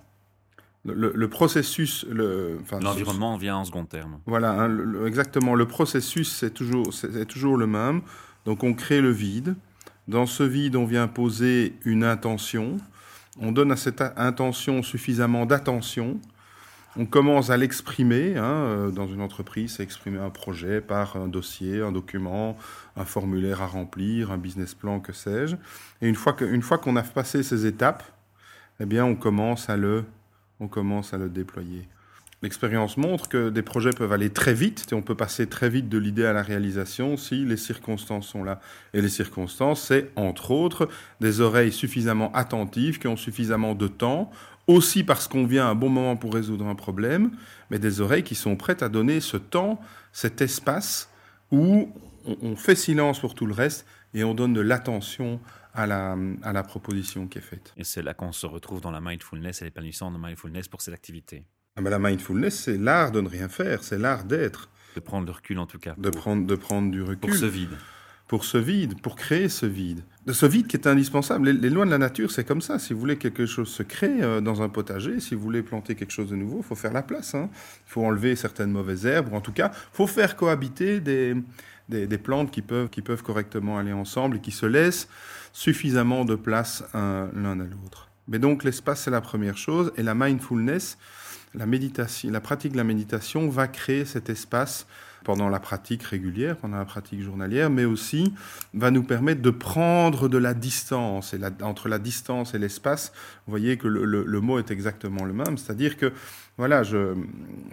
le, 0.85 1.13
le, 1.15 1.29
processus, 1.29 2.07
l'environnement 2.09 3.37
vient 3.37 3.57
en 3.57 3.65
second 3.65 3.85
terme. 3.85 4.21
Voilà, 4.25 4.53
hein, 4.53 4.69
le, 4.69 5.07
exactement. 5.07 5.55
Le 5.55 5.69
processus 5.69 6.33
c'est 6.33 6.55
toujours, 6.55 6.95
c'est 6.95 7.27
toujours 7.27 7.59
le 7.59 7.67
même. 7.67 8.01
Donc 8.45 8.65
on 8.65 8.75
crée 8.75 9.01
le 9.01 9.11
vide. 9.11 9.55
Dans 10.09 10.27
ce 10.27 10.43
vide, 10.43 10.77
on 10.77 10.87
vient 10.87 11.09
poser 11.09 11.75
une 11.85 12.05
intention. 12.05 12.79
On 13.41 13.53
donne 13.53 13.73
à 13.73 13.77
cette 13.77 14.03
intention 14.17 14.83
suffisamment 14.83 15.47
d'attention. 15.47 16.21
On 16.97 17.07
commence 17.07 17.51
à 17.51 17.57
l'exprimer. 17.57 18.37
Hein, 18.37 18.91
dans 18.93 19.07
une 19.07 19.21
entreprise, 19.21 19.75
c'est 19.77 19.85
exprimer 19.85 20.19
un 20.19 20.31
projet 20.31 20.81
par 20.81 21.17
un 21.17 21.29
dossier, 21.29 21.81
un 21.81 21.93
document, 21.93 22.57
un 22.97 23.05
formulaire 23.05 23.63
à 23.63 23.67
remplir, 23.67 24.33
un 24.33 24.39
business 24.39 24.75
plan, 24.75 24.99
que 24.99 25.13
sais-je. 25.13 25.57
Et 26.03 26.09
une 26.09 26.17
fois 26.17 26.79
qu'on 26.79 26.97
a 26.97 27.03
passé 27.03 27.43
ces 27.43 27.67
étapes, 27.67 28.03
eh 28.81 28.87
bien, 28.87 29.05
on 29.05 29.15
commence 29.15 29.69
à 29.71 29.77
le 29.77 30.05
déployer. 31.29 31.89
L'expérience 32.43 32.97
montre 32.97 33.29
que 33.29 33.51
des 33.51 33.61
projets 33.61 33.91
peuvent 33.91 34.13
aller 34.13 34.31
très 34.31 34.55
vite 34.55 34.87
et 34.91 34.95
on 34.95 35.03
peut 35.03 35.15
passer 35.15 35.47
très 35.47 35.69
vite 35.69 35.91
de 35.91 35.99
l'idée 35.99 36.25
à 36.25 36.33
la 36.33 36.43
réalisation 36.43 37.19
si 37.19 37.45
les 37.45 37.59
circonstances 37.59 38.27
sont 38.27 38.43
là. 38.43 38.61
Et 38.95 39.03
les 39.03 39.11
circonstances, 39.11 39.83
c'est 39.83 40.11
entre 40.17 40.51
autres 40.51 40.89
des 41.21 41.43
oreilles 41.43 41.73
suffisamment 41.73 42.33
attentives 42.33 42.99
qui 42.99 43.09
ont 43.09 43.19
suffisamment 43.19 43.75
de 43.75 43.89
temps, 43.89 44.31
aussi 44.67 45.05
parce 45.05 45.29
qu'on 45.29 45.45
vient 45.45 45.67
à 45.67 45.71
un 45.71 45.75
bon 45.75 45.91
moment 45.91 46.17
pour 46.17 46.33
résoudre 46.33 46.67
un 46.67 46.75
problème, 46.75 47.31
mais 47.71 47.79
des 47.79 48.01
oreilles 48.01 48.23
qui 48.23 48.35
sont 48.35 48.57
prêtes 48.57 48.83
à 48.83 48.89
donner 48.89 49.21
ce 49.21 49.37
temps, 49.37 49.79
cet 50.13 50.41
espace 50.41 51.11
où 51.51 51.93
on 52.41 52.57
fait 52.57 52.75
silence 52.75 53.21
pour 53.21 53.35
tout 53.35 53.47
le 53.47 53.55
reste 53.55 53.85
et 54.15 54.25
on 54.25 54.35
donne 54.35 54.55
de 54.55 54.61
l'attention 54.63 55.41
à 55.75 55.87
la, 55.87 56.17
à 56.43 56.53
la 56.55 56.63
proposition 56.63 57.27
qui 57.27 57.37
est 57.39 57.43
faite. 57.43 57.75
Et 57.77 57.85
c'est 57.85 58.03
là 58.03 58.15
qu'on 58.15 58.33
se 58.33 58.47
retrouve 58.47 58.81
dans 58.81 58.91
la 58.91 59.01
mindfulness 59.03 59.61
et 59.61 59.67
l'épanouissement 59.67 60.11
de 60.11 60.19
mindfulness 60.19 60.69
pour 60.69 60.81
cette 60.81 60.95
activité. 60.95 61.45
Ah 61.77 61.83
ben 61.83 61.91
la 61.91 61.99
mindfulness, 61.99 62.65
c'est 62.65 62.77
l'art 62.77 63.13
de 63.13 63.21
ne 63.21 63.29
rien 63.29 63.49
faire, 63.49 63.85
c'est 63.85 63.99
l'art 63.99 64.25
d'être. 64.25 64.69
De 64.97 65.01
prendre 65.01 65.27
le 65.27 65.33
recul 65.33 65.59
en 65.59 65.67
tout 65.67 65.79
cas. 65.79 65.95
De, 65.97 66.11
prendre, 66.11 66.47
de 66.47 66.55
prendre 66.57 66.91
du 66.91 67.03
recul. 67.03 67.31
Pour 67.31 67.35
ce 67.35 67.47
vide. 67.47 67.71
Pour 68.27 68.45
ce 68.45 68.59
vide, 68.59 69.01
pour 69.01 69.17
créer 69.17 69.49
ce 69.49 69.67
vide. 69.67 70.03
De 70.27 70.33
ce 70.33 70.47
vide 70.47 70.67
qui 70.67 70.77
est 70.77 70.87
indispensable. 70.87 71.47
Les, 71.47 71.53
les 71.53 71.71
lois 71.71 71.85
de 71.85 71.91
la 71.91 71.99
nature, 71.99 72.31
c'est 72.31 72.45
comme 72.45 72.61
ça. 72.61 72.79
Si 72.79 72.93
vous 72.93 73.01
voulez 73.01 73.17
que 73.17 73.29
quelque 73.29 73.47
chose 73.47 73.69
se 73.69 73.83
crée 73.83 74.23
euh, 74.23 74.41
dans 74.41 74.63
un 74.63 74.69
potager, 74.69 75.21
si 75.21 75.35
vous 75.35 75.41
voulez 75.43 75.63
planter 75.63 75.95
quelque 75.95 76.13
chose 76.13 76.31
de 76.31 76.37
nouveau, 76.37 76.59
il 76.59 76.65
faut 76.65 76.75
faire 76.75 76.93
la 76.93 77.03
place. 77.03 77.35
Hein. 77.35 77.51
Il 77.87 77.91
faut 77.91 78.05
enlever 78.05 78.35
certaines 78.37 78.73
mauvaises 78.73 79.07
herbes, 79.07 79.33
ou 79.33 79.37
en 79.37 79.41
tout 79.41 79.53
cas, 79.53 79.71
il 79.73 79.97
faut 79.97 80.07
faire 80.09 80.37
cohabiter 80.37 81.01
des, 81.01 81.37
des, 81.89 82.09
des, 82.09 82.19
plantes 82.19 82.51
qui 82.51 82.63
peuvent, 82.63 82.89
qui 82.89 83.03
peuvent 83.03 83.23
correctement 83.23 83.79
aller 83.79 83.93
ensemble 83.93 84.37
et 84.37 84.41
qui 84.41 84.53
se 84.53 84.67
laissent 84.67 85.09
suffisamment 85.53 86.25
de 86.25 86.35
place 86.35 86.85
l'un 86.95 87.61
à 87.61 87.65
l'autre. 87.65 88.11
Mais 88.29 88.39
donc 88.39 88.63
l'espace, 88.65 89.03
c'est 89.03 89.11
la 89.11 89.21
première 89.21 89.57
chose, 89.57 89.93
et 89.97 90.03
la 90.03 90.15
mindfulness, 90.15 90.99
la, 91.55 91.67
méditation, 91.67 92.31
la 92.31 92.41
pratique 92.41 92.73
de 92.73 92.77
la 92.77 92.85
méditation 92.85 93.49
va 93.49 93.69
créer 93.69 94.05
cet 94.05 94.31
espace 94.31 94.87
pendant 95.25 95.49
la 95.49 95.61
pratique 95.61 96.03
régulière, 96.03 96.57
pendant 96.57 96.79
la 96.79 96.85
pratique 96.85 97.21
journalière, 97.21 97.71
mais 97.71 97.85
aussi 97.85 98.33
va 98.73 98.91
nous 98.91 99.03
permettre 99.03 99.43
de 99.43 99.51
prendre 99.51 100.29
de 100.29 100.39
la 100.39 100.55
distance. 100.55 101.35
Et 101.35 101.39
entre 101.63 101.89
la 101.89 101.99
distance 101.99 102.55
et 102.55 102.59
l'espace, 102.59 103.13
vous 103.47 103.51
voyez 103.51 103.77
que 103.77 103.89
le, 103.89 104.41
mot 104.41 104.59
est 104.59 104.71
exactement 104.71 105.25
le 105.25 105.33
même. 105.33 105.59
C'est-à-dire 105.59 105.97
que, 105.97 106.13
voilà, 106.57 106.83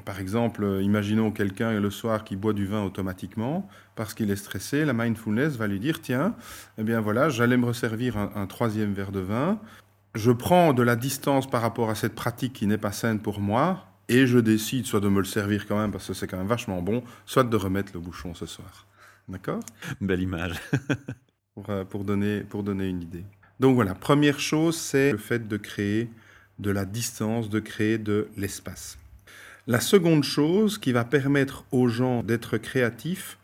par 0.06 0.20
exemple, 0.20 0.80
imaginons 0.82 1.32
quelqu'un 1.32 1.80
le 1.80 1.90
soir 1.90 2.24
qui 2.24 2.36
boit 2.36 2.54
du 2.54 2.66
vin 2.66 2.84
automatiquement 2.84 3.70
parce 3.96 4.14
qu'il 4.14 4.30
est 4.30 4.36
stressé. 4.36 4.86
La 4.86 4.94
mindfulness 4.94 5.56
va 5.56 5.68
lui 5.68 5.80
dire, 5.80 6.02
tiens, 6.02 6.36
eh 6.78 6.84
bien 6.84 7.00
voilà, 7.00 7.30
j'allais 7.30 7.58
me 7.58 7.66
resservir 7.66 8.18
un 8.18 8.46
troisième 8.48 8.94
verre 8.94 9.12
de 9.12 9.22
vin. 9.22 9.60
Je 10.18 10.32
prends 10.32 10.74
de 10.74 10.82
la 10.82 10.96
distance 10.96 11.48
par 11.48 11.62
rapport 11.62 11.92
à 11.92 11.96
cette 11.96 12.16
pratique 12.16 12.54
qui 12.54 12.66
n'est 12.66 12.80
pas 12.80 12.92
saine 12.92 13.20
pour 13.20 13.40
moi, 13.40 13.86
et 14.10 14.26
je 14.26 14.40
décide 14.40 14.88
soit 14.88 15.00
de 15.00 15.10
me 15.10 15.20
le 15.20 15.26
servir 15.26 15.68
quand 15.68 15.78
même 15.78 15.92
parce 15.92 16.08
que 16.08 16.16
c'est 16.16 16.26
quand 16.26 16.40
même 16.40 16.48
vachement 16.48 16.82
bon, 16.82 17.04
soit 17.28 17.44
de 17.44 17.56
remettre 17.56 17.92
le 17.94 18.00
bouchon 18.00 18.34
ce 18.34 18.48
soir. 18.48 18.88
D'accord? 19.30 19.60
Belle 20.02 20.24
image. 20.24 20.56
pour, 21.54 21.70
euh, 21.70 21.84
pour, 21.84 22.04
donner, 22.04 22.40
pour 22.40 22.64
donner 22.64 22.88
une 22.88 23.04
idée. 23.04 23.26
Donc 23.60 23.76
voilà, 23.76 23.94
première 23.94 24.40
chose, 24.40 24.76
c'est 24.76 25.12
le 25.12 25.20
fait 25.20 25.48
de 25.48 25.56
créer 25.56 26.10
de 26.58 26.72
la 26.72 26.86
distance, 26.86 27.48
de 27.52 27.60
créer 27.60 28.00
de 28.00 28.28
l'espace. 28.38 28.98
La 29.68 29.80
seconde 29.80 30.24
chose 30.24 30.80
qui 30.80 30.94
va 30.94 31.04
permettre 31.04 31.64
aux 31.72 31.90
gens 31.90 32.24
d'être 32.24 32.58
créatifs, 32.58 33.38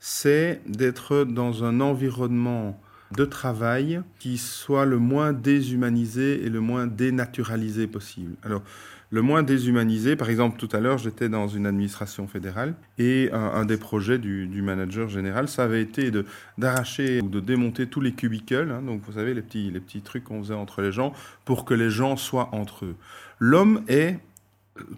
c'est 0.00 0.60
d'être 0.66 1.22
dans 1.22 1.62
un 1.62 1.80
environnement 1.80 2.80
de 3.12 3.24
travail 3.24 4.02
qui 4.18 4.38
soit 4.38 4.84
le 4.84 4.98
moins 4.98 5.32
déshumanisé 5.32 6.44
et 6.44 6.48
le 6.48 6.60
moins 6.60 6.86
dénaturalisé 6.86 7.86
possible. 7.86 8.34
Alors, 8.42 8.62
le 9.10 9.22
moins 9.22 9.42
déshumanisé. 9.42 10.16
Par 10.16 10.30
exemple, 10.30 10.58
tout 10.58 10.68
à 10.72 10.80
l'heure, 10.80 10.98
j'étais 10.98 11.28
dans 11.28 11.48
une 11.48 11.66
administration 11.66 12.26
fédérale 12.26 12.74
et 12.98 13.30
un, 13.32 13.64
des 13.64 13.76
projets 13.76 14.18
du, 14.18 14.62
manager 14.62 15.08
général, 15.08 15.48
ça 15.48 15.64
avait 15.64 15.82
été 15.82 16.10
d'arracher 16.58 17.20
ou 17.20 17.28
de 17.28 17.40
démonter 17.40 17.86
tous 17.86 18.00
les 18.00 18.12
cubicles, 18.12 18.70
hein. 18.70 18.82
donc 18.82 19.02
vous 19.06 19.12
savez, 19.12 19.34
les 19.34 19.42
petits, 19.42 19.70
les 19.70 19.80
petits 19.80 20.00
trucs 20.00 20.24
qu'on 20.24 20.42
faisait 20.42 20.54
entre 20.54 20.82
les 20.82 20.92
gens, 20.92 21.12
pour 21.44 21.64
que 21.64 21.74
les 21.74 21.90
gens 21.90 22.16
soient 22.16 22.48
entre 22.52 22.84
eux. 22.84 22.96
L'homme 23.38 23.82
est 23.86 24.18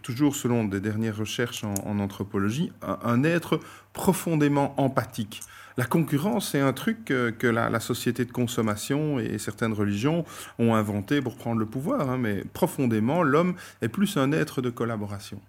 toujours 0.03 0.35
selon 0.35 0.65
des 0.65 0.81
dernières 0.81 1.17
recherches 1.17 1.65
en, 1.65 1.99
anthropologie, 1.99 2.73
un, 2.83 3.23
être 3.25 3.61
profondément 3.93 4.75
empathique. 4.81 5.41
La 5.79 5.85
concurrence, 5.85 6.51
c'est 6.51 6.61
un 6.61 6.73
truc 6.73 7.05
que, 7.05 7.47
la, 7.47 7.79
société 7.79 8.25
de 8.25 8.33
consommation 8.33 9.21
et 9.21 9.39
certaines 9.39 9.73
religions 9.73 10.25
ont 10.59 10.75
inventé 10.75 11.23
pour 11.23 11.37
prendre 11.37 11.61
le 11.61 11.67
pouvoir, 11.67 12.11
hein, 12.11 12.19
mais 12.19 12.43
profondément, 12.53 13.23
l'homme 13.23 13.55
est 13.81 13.89
plus 13.89 14.17
un 14.17 14.33
être 14.33 14.61
de 14.61 14.71
collaboration. 14.71 15.41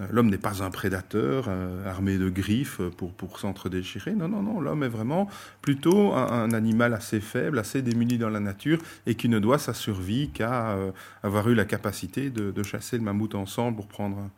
Euh, 0.00 0.06
l'homme 0.10 0.28
n'est 0.28 0.36
pas 0.36 0.62
un 0.62 0.70
prédateur 0.70 1.46
euh, 1.48 1.88
armé 1.88 2.18
de 2.18 2.28
griffes 2.28 2.82
pour, 2.98 3.14
pour 3.14 3.40
s'entre-déchirer. 3.40 4.12
Non, 4.12 4.28
non, 4.28 4.42
non. 4.42 4.60
L'homme 4.60 4.82
est 4.82 4.88
vraiment 4.88 5.30
plutôt 5.62 6.12
un, 6.12 6.52
animal 6.52 6.92
assez 6.92 7.20
faible, 7.20 7.58
assez 7.58 7.80
démuni 7.80 8.18
dans 8.18 8.28
la 8.28 8.40
nature 8.40 8.78
et 9.06 9.14
qui 9.14 9.30
ne 9.30 9.38
doit 9.38 9.58
sa 9.58 9.72
survie 9.72 10.28
qu'à 10.28 10.72
euh, 10.72 10.92
avoir 11.22 11.48
eu 11.48 11.54
la 11.54 11.64
capacité 11.64 12.28
de, 12.28 12.62
chasser 12.62 12.98
le 12.98 13.02
mammouth 13.02 13.34
ensemble 13.34 13.76
pour 13.78 13.88
prendre 13.88 14.28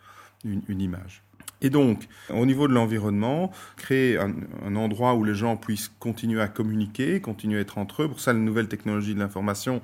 une 0.44 0.80
image. 0.80 1.24
Et 1.62 1.70
donc, 1.70 2.08
au 2.30 2.46
niveau 2.46 2.68
de 2.68 2.72
l'environnement, 2.72 3.50
créer 3.76 4.18
un, 4.18 4.76
endroit 4.76 5.14
où 5.14 5.24
les 5.24 5.34
gens 5.34 5.56
puissent 5.56 5.90
continuer 5.98 6.40
à 6.40 6.48
communiquer, 6.48 7.20
continuer 7.20 7.58
à 7.58 7.60
être 7.60 7.78
entre 7.78 8.02
eux. 8.02 8.08
Pour 8.08 8.20
ça, 8.20 8.32
les 8.32 8.38
nouvelles 8.38 8.68
technologies 8.68 9.14
de 9.14 9.20
l'information 9.20 9.82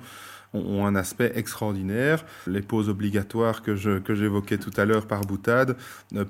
ont, 0.53 0.85
un 0.85 0.95
aspect 0.95 1.31
extraordinaire. 1.35 2.25
Les 2.47 2.61
pauses 2.61 2.89
obligatoires 2.89 3.61
que, 3.61 3.75
j'évoquais 3.75 4.57
tout 4.57 4.71
à 4.77 4.85
l'heure 4.85 5.07
par 5.07 5.21
boutade 5.21 5.77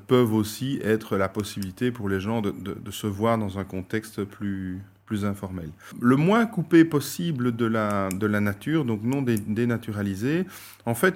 peuvent 0.08 0.34
aussi 0.34 0.80
être 0.84 1.18
la 1.18 1.30
possibilité 1.30 1.92
pour 1.92 2.10
les 2.10 2.20
gens 2.20 2.42
de 2.42 2.92
se 2.92 3.08
voir 3.08 3.38
dans 3.38 3.60
un 3.60 3.64
contexte 3.64 4.24
plus, 4.24 4.82
plus 5.08 5.26
informel. 5.26 5.72
Le 6.00 6.16
moins 6.18 6.46
coupé 6.46 6.86
possible 6.86 7.56
de 7.56 7.66
la, 7.66 8.10
de 8.10 8.28
la 8.28 8.40
nature, 8.40 8.86
donc 8.86 9.02
non 9.02 9.24
dénaturalisé. 9.24 10.46
En 10.86 10.94
fait, 10.94 11.16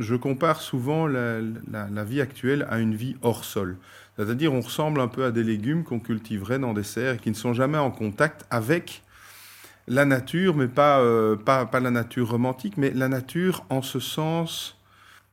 je, 0.00 0.14
compare 0.16 0.60
souvent 0.60 1.06
la, 1.06 1.38
la, 1.70 2.04
vie 2.04 2.20
actuelle 2.20 2.66
à 2.68 2.80
une 2.80 2.96
vie 2.96 3.16
hors 3.22 3.44
sol. 3.44 3.76
C'est-à-dire, 4.16 4.52
on 4.52 4.62
ressemble 4.62 5.00
un 5.00 5.06
peu 5.06 5.24
à 5.24 5.30
des 5.30 5.44
légumes 5.44 5.84
qu'on 5.84 6.00
cultiverait 6.00 6.58
dans 6.58 6.72
des 6.72 6.82
serres 6.82 7.14
et 7.14 7.18
qui 7.18 7.30
ne 7.30 7.36
sont 7.36 7.52
jamais 7.52 7.78
en 7.78 7.92
contact 7.92 8.46
avec 8.50 9.02
la 9.86 10.04
nature, 10.04 10.56
mais 10.56 10.66
pas, 10.66 10.98
euh, 11.00 11.36
pas, 11.36 11.66
pas 11.66 11.80
la 11.80 11.90
nature 11.90 12.30
romantique, 12.30 12.74
mais 12.76 12.90
la 12.90 13.08
nature 13.08 13.64
en 13.70 13.82
ce 13.82 14.00
sens 14.00 14.78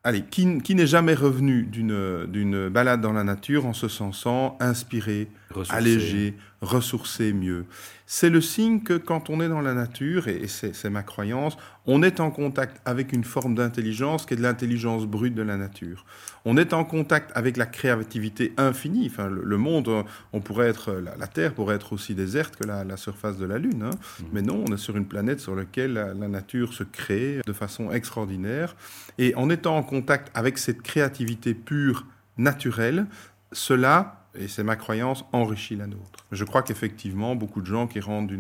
allez, 0.06 0.22
qui, 0.22 0.60
qui 0.60 0.76
n'est 0.76 0.88
jamais 0.88 1.16
revenu 1.16 1.64
d'une 1.64 2.70
balade 2.70 3.02
dans 3.02 3.12
la 3.12 3.24
nature 3.24 3.66
en 3.66 3.74
se 3.74 3.88
sentant 3.88 4.56
inspiré, 4.62 5.28
allégé, 5.70 6.36
ressourcer 6.62 7.34
mieux. 7.34 7.66
C'est 8.08 8.30
le 8.30 8.42
signe 8.42 8.82
que 8.82 8.94
quand 8.94 9.30
on 9.30 9.42
est 9.42 9.50
dans 9.50 9.62
la 9.62 9.74
nature, 9.74 10.28
et 10.28 10.48
c'est 10.48 10.90
ma 10.90 11.04
croyance, 11.04 11.58
on 11.86 12.04
est 12.04 12.20
en 12.20 12.32
contact 12.32 12.80
avec 12.86 13.14
une 13.14 13.24
forme 13.24 13.56
d'intelligence 13.56 14.26
qui 14.26 14.34
est 14.36 14.38
de 14.38 14.42
l'intelligence 14.42 15.06
brute 15.06 15.34
de 15.34 15.42
la 15.42 15.58
nature. 15.58 16.06
On 16.46 16.58
est 16.58 16.74
en 16.74 16.84
contact 16.84 17.32
avec 17.36 17.58
la 17.58 17.66
créativité 17.66 18.54
infinie. 18.58 19.08
Enfin, 19.12 19.28
le, 19.28 19.58
monde, 19.58 20.06
on 20.34 20.40
pourrait 20.40 20.68
être, 20.68 20.94
la, 20.94 21.28
Terre 21.28 21.54
pourrait 21.54 21.76
être 21.76 21.94
aussi 21.94 22.14
déserte 22.14 22.56
que 22.56 22.66
la, 22.66 22.98
surface 22.98 23.38
de 23.38 23.46
la 23.46 23.58
Lune. 23.58 23.84
Hein. 23.84 23.90
Mmh. 23.92 24.24
Mais 24.34 24.42
non, 24.42 24.64
on 24.68 24.74
est 24.74 24.78
sur 24.78 24.98
une 24.98 25.08
planète 25.08 25.40
sur 25.40 25.56
laquelle 25.56 25.94
la, 25.94 26.14
la, 26.14 26.28
nature 26.28 26.74
se 26.74 26.84
crée 26.84 27.42
de 27.46 27.54
façon 27.54 27.92
extraordinaire. 27.92 28.76
Et 29.18 29.34
en 29.36 29.50
étant 29.50 29.78
en 29.78 29.84
contact 29.84 30.32
avec 30.36 30.58
cette 30.58 30.82
créativité 30.82 31.54
pure, 31.54 32.06
naturelle, 32.38 33.06
cela 33.52 34.25
et 34.38 34.48
c'est 34.48 34.64
ma 34.64 34.76
croyance, 34.76 35.26
enrichit 35.32 35.76
la 35.76 35.88
nôtre. 35.88 36.26
Je 36.32 36.44
crois 36.44 36.64
qu'effectivement, 36.64 37.36
beaucoup 37.36 37.62
de 37.62 37.66
gens 37.66 37.88
qui 37.88 38.00
rentrent 38.00 38.34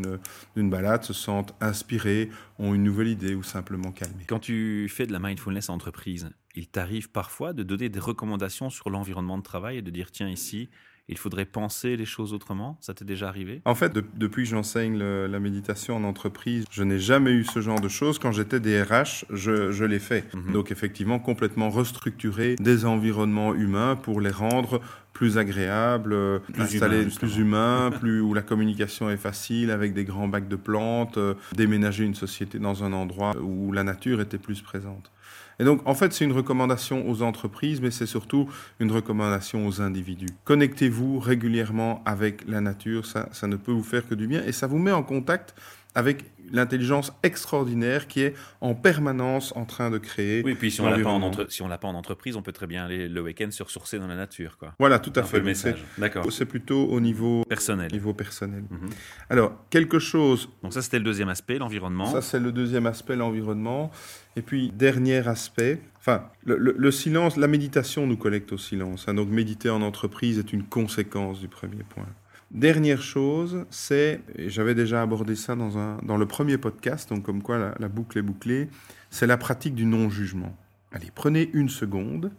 d'une 0.55 0.69
balade 0.69 1.03
se 1.03 1.13
sentent 1.13 1.55
inspirés, 1.61 2.29
ont 2.59 2.73
une 2.73 2.83
nouvelle 2.83 3.07
idée 3.07 3.35
ou 3.35 3.43
simplement 3.43 3.91
calmés. 3.91 4.25
Quand 4.27 4.39
tu 4.39 4.87
fais 4.89 5.05
de 5.05 5.11
la 5.11 5.19
mindfulness 5.19 5.69
en 5.69 5.75
entreprise, 5.75 6.29
il 6.55 6.67
t'arrive 6.67 7.09
parfois 7.09 7.53
de 7.53 7.63
donner 7.63 7.89
des 7.89 7.99
recommandations 7.99 8.69
sur 8.69 8.89
l'environnement 8.89 9.37
de 9.37 9.43
travail 9.43 9.77
et 9.77 9.81
de 9.81 9.91
dire, 9.91 10.11
tiens, 10.11 10.29
ici, 10.29 10.69
il 11.07 11.17
faudrait 11.17 11.45
penser 11.45 11.95
les 11.97 12.05
choses 12.05 12.33
autrement 12.33 12.77
Ça 12.81 12.93
t'est 12.93 13.05
déjà 13.05 13.27
arrivé? 13.27 13.61
En 13.65 13.75
fait, 13.75 13.93
depuis 14.15 14.43
que 14.43 14.49
j'enseigne 14.49 14.97
la 14.97 15.39
méditation 15.39 15.95
en 15.95 16.03
entreprise, 16.03 16.65
je 16.71 16.83
n'ai 16.83 16.99
jamais 16.99 17.31
eu 17.31 17.43
ce 17.43 17.61
genre 17.61 17.79
de 17.79 17.89
choses. 17.89 18.19
Quand 18.19 18.31
j'étais 18.31 18.59
DRH, 18.59 19.25
je, 19.29 19.71
je 19.71 19.85
l'ai 19.85 19.99
fait. 19.99 20.33
Mhm. 20.33 20.53
Donc 20.53 20.71
effectivement, 20.71 21.19
complètement 21.19 21.69
restructurer 21.69 22.55
des 22.55 22.85
environnements 22.85 23.53
humains 23.53 23.95
pour 23.95 24.21
les 24.21 24.31
rendre 24.31 24.81
plus 25.13 25.37
agréables, 25.37 26.41
plus 26.41 26.61
installer 26.61 27.03
humain, 27.03 27.15
plus 27.17 27.37
humain, 27.37 27.91
plus 27.99 28.21
où 28.21 28.33
la 28.33 28.41
communication 28.41 29.09
est 29.09 29.17
facile 29.17 29.71
avec 29.71 29.93
des 29.93 30.03
grands 30.03 30.27
bacs 30.27 30.49
de 30.49 30.57
plantes, 30.57 31.17
euh, 31.17 31.35
déménager 31.53 32.03
une 32.03 32.15
société 32.15 32.59
dans 32.59 32.83
un 32.83 32.91
endroit 32.91 33.33
où 33.41 33.71
la 33.71 33.83
nature 33.83 34.19
était 34.19 34.37
plus 34.37 34.61
présente. 34.61 35.11
Et 35.59 35.63
donc, 35.63 35.81
en 35.85 35.95
fait, 35.95 36.13
c'est 36.13 36.25
une 36.25 36.33
recommandation 36.33 37.09
aux 37.09 37.21
entreprises, 37.21 37.81
mais 37.81 37.91
c'est 37.91 38.05
surtout 38.05 38.49
une 38.79 38.91
recommandation 38.91 39.65
aux 39.67 39.81
individus. 39.81 40.29
Connectez-vous 40.43 41.19
régulièrement 41.19 42.01
avec 42.05 42.47
la 42.47 42.61
nature, 42.61 43.05
ça, 43.05 43.29
ça 43.31 43.47
ne 43.47 43.55
peut 43.55 43.71
vous 43.71 43.83
faire 43.83 44.07
que 44.07 44.15
du 44.15 44.27
bien, 44.27 44.43
et 44.43 44.51
ça 44.51 44.67
vous 44.67 44.79
met 44.79 44.91
en 44.91 45.03
contact 45.03 45.55
avec 45.95 46.25
l'intelligence 46.51 47.13
extraordinaire 47.23 48.07
qui 48.07 48.21
est 48.21 48.33
en 48.61 48.75
permanence 48.75 49.53
en 49.55 49.65
train 49.65 49.89
de 49.89 49.97
créer. 49.97 50.43
Oui, 50.43 50.55
puis 50.55 50.71
si 50.71 50.81
on 50.81 50.89
l'a 50.89 50.99
pas, 50.99 51.09
en 51.09 51.31
si 51.49 51.63
l'a 51.63 51.77
pas 51.77 51.87
en 51.87 51.95
entreprise, 51.95 52.35
on 52.35 52.41
peut 52.41 52.51
très 52.51 52.67
bien 52.67 52.85
aller 52.85 53.07
le 53.07 53.21
week-end 53.21 53.49
se 53.51 53.63
ressourcer 53.63 53.99
dans 53.99 54.07
la 54.07 54.15
nature. 54.15 54.57
Quoi. 54.57 54.73
Voilà, 54.79 54.99
tout 54.99 55.13
à 55.15 55.23
fait. 55.23 55.37
le 55.37 55.43
message. 55.43 55.83
D'accord. 55.97 56.25
C'est 56.31 56.45
plutôt 56.45 56.85
au 56.87 56.99
niveau 56.99 57.43
personnel. 57.45 57.91
Niveau 57.91 58.13
personnel. 58.13 58.63
Mhm. 58.69 58.89
Alors, 59.29 59.53
quelque 59.69 59.99
chose... 59.99 60.49
Donc 60.63 60.73
ça, 60.73 60.81
c'était 60.81 60.99
le 60.99 61.05
deuxième 61.05 61.29
aspect, 61.29 61.57
l'environnement. 61.57 62.07
Ça, 62.07 62.21
c'est 62.21 62.39
le 62.39 62.51
deuxième 62.51 62.85
aspect, 62.85 63.15
l'environnement. 63.15 63.91
Et 64.35 64.41
puis, 64.41 64.71
dernier 64.71 65.27
aspect, 65.27 65.81
enfin, 65.99 66.29
le, 66.43 66.91
silence, 66.91 67.37
la 67.37 67.47
méditation 67.47 68.05
nous 68.05 68.17
collecte 68.17 68.51
au 68.51 68.57
silence. 68.57 69.05
Hein. 69.07 69.13
donc, 69.13 69.29
méditer 69.29 69.69
en 69.69 69.81
entreprise 69.81 70.39
est 70.39 70.51
une 70.51 70.63
conséquence 70.63 71.39
du 71.39 71.47
premier 71.47 71.83
point. 71.83 72.07
Dernière 72.51 73.01
chose, 73.01 73.65
c'est, 73.69 74.21
j'avais 74.37 74.75
déjà 74.75 75.01
abordé 75.01 75.35
ça 75.35 75.55
dans, 75.55 75.77
un, 75.77 75.97
dans 76.03 76.17
le 76.17 76.25
premier 76.27 76.57
podcast, 76.57 77.09
donc 77.09 77.23
comme 77.23 77.41
quoi 77.41 77.73
la, 77.77 77.87
boucle 77.89 78.19
est 78.19 78.21
bouclée, 78.21 78.69
c'est 79.09 79.27
la 79.27 79.37
pratique 79.37 79.73
du 79.75 79.85
non-jugement. 79.85 80.55
Allez, 80.91 81.11
prenez 81.13 81.49
une 81.53 81.69
seconde 81.69 82.31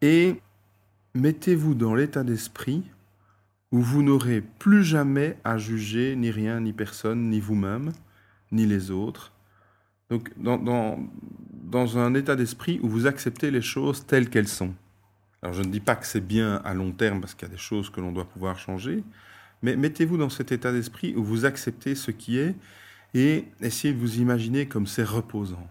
et 0.00 0.36
mettez-vous 1.14 1.74
dans 1.74 1.94
l'état 1.94 2.24
d'esprit 2.24 2.82
où 3.72 3.80
vous 3.80 4.02
n'aurez 4.02 4.40
plus 4.40 4.82
jamais 4.82 5.36
à 5.44 5.58
juger 5.58 6.16
ni 6.16 6.30
rien, 6.30 6.60
ni 6.60 6.72
personne, 6.72 7.28
ni 7.28 7.40
vous-même, 7.40 7.92
ni 8.50 8.66
les 8.66 8.90
autres. 8.90 9.32
Donc 10.08 10.30
dans, 10.38 10.58
dans, 10.58 10.98
dans 11.62 11.98
un 11.98 12.14
état 12.14 12.34
d'esprit 12.34 12.80
où 12.82 12.88
vous 12.88 13.06
acceptez 13.06 13.50
les 13.50 13.62
choses 13.62 14.06
telles 14.06 14.28
qu'elles 14.28 14.48
sont. 14.48 14.74
Alors 15.42 15.54
je 15.54 15.62
ne 15.62 15.70
dis 15.70 15.80
pas 15.80 15.96
que 15.96 16.06
c'est 16.06 16.20
bien 16.20 16.56
à 16.64 16.74
long 16.74 16.92
terme 16.92 17.20
parce 17.20 17.34
qu'il 17.34 17.48
y 17.48 17.50
a 17.50 17.54
des 17.54 17.60
choses 17.60 17.90
que 17.90 18.00
l'on 18.00 18.12
doit 18.12 18.26
pouvoir 18.26 18.58
changer, 18.58 19.02
mais 19.62 19.76
mettez-vous 19.76 20.18
dans 20.18 20.28
cet 20.28 20.52
état 20.52 20.72
d'esprit 20.72 21.14
où 21.16 21.24
vous 21.24 21.44
acceptez 21.44 21.94
ce 21.94 22.10
qui 22.10 22.38
est 22.38 22.54
et 23.14 23.46
essayez 23.60 23.94
de 23.94 23.98
vous 23.98 24.18
imaginer 24.18 24.66
comme 24.66 24.86
c'est 24.86 25.04
reposant. 25.04 25.66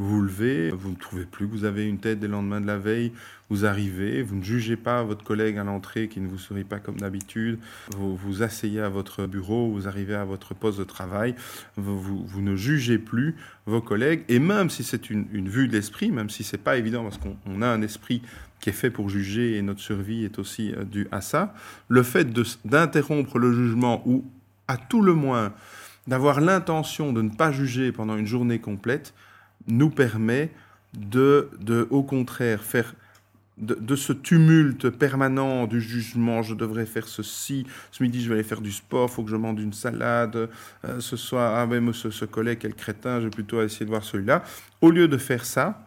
Vous 0.00 0.08
vous 0.08 0.22
levez, 0.22 0.70
vous 0.70 0.90
ne 0.90 0.96
trouvez 0.96 1.26
plus 1.26 1.46
que 1.46 1.52
vous 1.52 1.64
avez 1.64 1.86
une 1.86 1.98
tête 1.98 2.20
des 2.20 2.26
lendemains 2.26 2.62
de 2.62 2.66
la 2.66 2.78
veille, 2.78 3.12
vous 3.50 3.66
arrivez, 3.66 4.22
vous 4.22 4.34
ne 4.34 4.42
jugez 4.42 4.76
pas 4.76 5.02
votre 5.02 5.22
collègue 5.22 5.58
à 5.58 5.64
l'entrée 5.64 6.08
qui 6.08 6.20
ne 6.20 6.26
vous 6.26 6.38
sourit 6.38 6.64
pas 6.64 6.78
comme 6.78 6.98
d'habitude, 6.98 7.58
vous 7.94 8.16
vous 8.16 8.42
asseyez 8.42 8.80
à 8.80 8.88
votre 8.88 9.26
bureau, 9.26 9.70
vous 9.70 9.86
arrivez 9.86 10.14
à 10.14 10.24
votre 10.24 10.54
poste 10.54 10.78
de 10.78 10.84
travail, 10.84 11.34
vous, 11.76 12.40
ne 12.40 12.56
jugez 12.56 12.98
plus 12.98 13.36
vos 13.66 13.82
collègues, 13.82 14.24
et 14.30 14.38
même 14.38 14.70
si 14.70 14.84
c'est 14.84 15.10
une, 15.10 15.26
une, 15.32 15.50
vue 15.50 15.68
de 15.68 15.72
l'esprit, 15.72 16.10
même 16.10 16.30
si 16.30 16.44
c'est 16.44 16.56
pas 16.56 16.78
évident 16.78 17.02
parce 17.02 17.18
qu'on 17.18 17.60
a 17.60 17.66
un 17.66 17.82
esprit 17.82 18.22
qui 18.60 18.70
est 18.70 18.74
fait 18.74 18.90
pour 18.90 19.10
juger 19.10 19.58
et 19.58 19.62
notre 19.62 19.80
survie 19.80 20.24
est 20.24 20.38
aussi 20.38 20.72
euh, 20.72 20.84
due 20.84 21.08
à 21.12 21.20
ça, 21.20 21.52
le 21.88 22.02
fait 22.02 22.26
d'interrompre 22.64 23.38
le 23.38 23.52
jugement 23.52 24.02
ou 24.06 24.24
à 24.66 24.78
tout 24.78 25.02
le 25.02 25.12
moins 25.12 25.52
d'avoir 26.06 26.40
l'intention 26.40 27.12
de 27.12 27.20
ne 27.20 27.28
pas 27.28 27.52
juger 27.52 27.92
pendant 27.92 28.16
une 28.16 28.26
journée 28.26 28.60
complète, 28.60 29.12
nous 29.66 29.90
permet 29.90 30.50
de, 30.94 31.50
de 31.60 31.86
au 31.90 32.02
contraire, 32.02 32.62
faire 32.62 32.94
de, 33.60 33.94
ce 33.96 34.12
tumulte 34.12 34.88
permanent 34.88 35.66
du 35.66 35.80
jugement, 35.80 36.42
je 36.42 36.54
devrais 36.54 36.86
faire 36.86 37.06
ceci, 37.06 37.66
ce 37.90 38.02
midi 38.02 38.22
je 38.22 38.28
vais 38.28 38.36
aller 38.36 38.44
faire 38.44 38.62
du 38.62 38.72
sport, 38.72 39.10
faut 39.10 39.22
que 39.22 39.30
je 39.30 39.36
mange 39.36 39.60
une 39.60 39.72
salade, 39.72 40.48
euh, 40.84 41.00
ce 41.00 41.16
soir, 41.16 41.54
ah 41.56 41.66
même 41.66 41.92
ce, 41.92 42.10
ce 42.10 42.24
collègue, 42.24 42.58
quel 42.62 42.74
crétin, 42.74 43.20
je 43.20 43.24
vais 43.24 43.30
plutôt 43.30 43.62
essayer 43.62 43.84
de 43.84 43.90
voir 43.90 44.02
celui-là. 44.02 44.42
Au 44.80 44.90
lieu 44.90 45.08
de 45.08 45.18
faire 45.18 45.44
ça, 45.44 45.84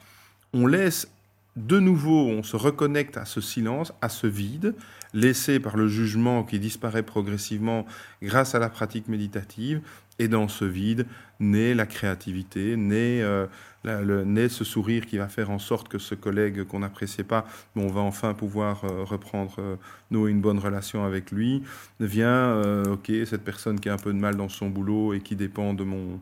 on 0.53 0.67
laisse 0.67 1.07
de 1.55 1.79
nouveau, 1.79 2.27
on 2.29 2.41
se 2.41 2.55
reconnecte 2.55 3.15
à 3.17 3.25
ce 3.25 3.39
silence, 3.39 3.93
à 4.01 4.09
ce 4.09 4.25
vide, 4.25 4.75
laissé 5.13 5.59
par 5.59 5.77
le 5.77 5.87
jugement 5.87 6.43
qui 6.43 6.59
disparaît 6.59 7.03
progressivement 7.03 7.85
grâce 8.23 8.55
à 8.55 8.59
la 8.59 8.69
pratique 8.69 9.07
méditative. 9.07 9.81
Et 10.19 10.27
dans 10.27 10.47
ce 10.47 10.65
vide 10.65 11.05
naît 11.39 11.75
la 11.75 11.85
créativité, 11.85 12.75
naît, 12.75 13.21
euh, 13.21 13.45
le, 13.83 14.23
naît 14.23 14.49
ce 14.49 14.63
sourire 14.63 15.05
qui 15.05 15.17
va 15.17 15.27
faire 15.27 15.49
en 15.49 15.59
sorte 15.59 15.89
que 15.89 15.97
ce 15.97 16.15
collègue 16.15 16.63
qu'on 16.63 16.79
n'appréciait 16.79 17.23
pas, 17.23 17.45
on 17.75 17.87
va 17.87 18.01
enfin 18.01 18.33
pouvoir 18.33 18.83
euh, 18.85 19.03
reprendre 19.03 19.55
euh, 19.59 19.75
nous 20.11 20.27
une 20.27 20.41
bonne 20.41 20.59
relation 20.59 21.03
avec 21.03 21.31
lui. 21.31 21.63
Vient, 21.99 22.27
euh, 22.27 22.93
ok, 22.93 23.11
cette 23.25 23.43
personne 23.43 23.79
qui 23.79 23.89
a 23.89 23.93
un 23.93 23.97
peu 23.97 24.13
de 24.13 24.19
mal 24.19 24.35
dans 24.35 24.49
son 24.49 24.69
boulot 24.69 25.13
et 25.13 25.21
qui 25.21 25.35
dépend 25.35 25.73
de 25.73 25.83
mon 25.83 26.19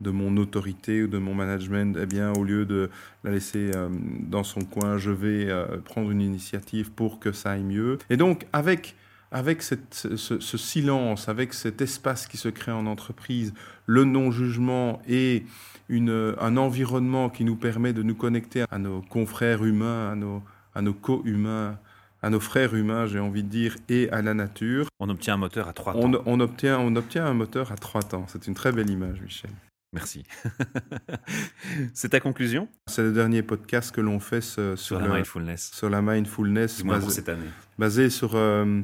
de 0.00 0.10
mon 0.10 0.36
autorité 0.36 1.02
ou 1.02 1.06
de 1.06 1.18
mon 1.18 1.34
management, 1.34 1.96
eh 2.00 2.06
bien, 2.06 2.32
au 2.32 2.44
lieu 2.44 2.64
de 2.64 2.90
la 3.24 3.30
laisser 3.30 3.70
euh, 3.74 3.88
dans 4.20 4.44
son 4.44 4.60
coin, 4.60 4.96
je 4.96 5.10
vais 5.10 5.50
euh, 5.50 5.78
prendre 5.84 6.10
une 6.10 6.22
initiative 6.22 6.90
pour 6.90 7.18
que 7.18 7.32
ça 7.32 7.52
aille 7.52 7.64
mieux. 7.64 7.98
Et 8.08 8.16
donc, 8.16 8.46
avec, 8.52 8.96
avec 9.30 9.62
cette, 9.62 9.94
ce, 9.94 10.40
ce, 10.40 10.58
silence, 10.58 11.28
avec 11.28 11.52
cet 11.52 11.82
espace 11.82 12.26
qui 12.26 12.36
se 12.36 12.48
crée 12.48 12.72
en 12.72 12.86
entreprise, 12.86 13.52
le 13.86 14.04
non-jugement 14.04 15.02
et 15.08 15.44
une, 15.88 16.34
un 16.40 16.56
environnement 16.56 17.28
qui 17.28 17.44
nous 17.44 17.56
permet 17.56 17.92
de 17.92 18.02
nous 18.02 18.14
connecter 18.14 18.64
à 18.70 18.78
nos 18.78 19.02
confrères 19.02 19.64
humains, 19.64 20.12
à 20.12 20.14
nos, 20.14 20.42
à 20.74 20.82
nos 20.82 20.94
co-humains, 20.94 21.78
à 22.22 22.30
nos 22.30 22.40
frères 22.40 22.74
humains, 22.74 23.06
j'ai 23.06 23.18
envie 23.18 23.42
de 23.42 23.48
dire, 23.48 23.76
et 23.88 24.10
à 24.10 24.22
la 24.22 24.34
nature. 24.34 24.86
On 24.98 25.08
obtient 25.08 25.34
un 25.34 25.38
moteur 25.38 25.68
à 25.68 25.72
trois 25.72 25.94
temps. 25.94 26.00
On, 26.02 26.22
on, 26.26 26.40
obtient, 26.40 26.78
on 26.78 26.94
obtient 26.96 27.26
un 27.26 27.34
moteur 27.34 27.72
à 27.72 27.76
trois 27.76 28.02
temps. 28.02 28.26
C'est 28.28 28.46
une 28.46 28.54
très 28.54 28.72
belle 28.72 28.90
image, 28.90 29.20
Michel. 29.20 29.50
Merci. 29.92 30.22
C'est 31.94 32.10
ta 32.10 32.20
conclusion? 32.20 32.68
C'est 32.86 33.02
le 33.02 33.12
dernier 33.12 33.42
podcast 33.42 33.90
que 33.90 34.00
l'on 34.00 34.20
fait 34.20 34.40
sur, 34.40 34.78
sur, 34.78 35.00
la 35.00 35.08
le, 35.08 35.14
mindfulness. 35.14 35.70
Sur 35.72 35.90
la 35.90 36.00
mindfulness. 36.00 36.84
Basé, 36.84 37.10
cette 37.10 37.28
année. 37.28 37.48
Basé 37.76 38.08
sur, 38.08 38.36
euh, 38.36 38.82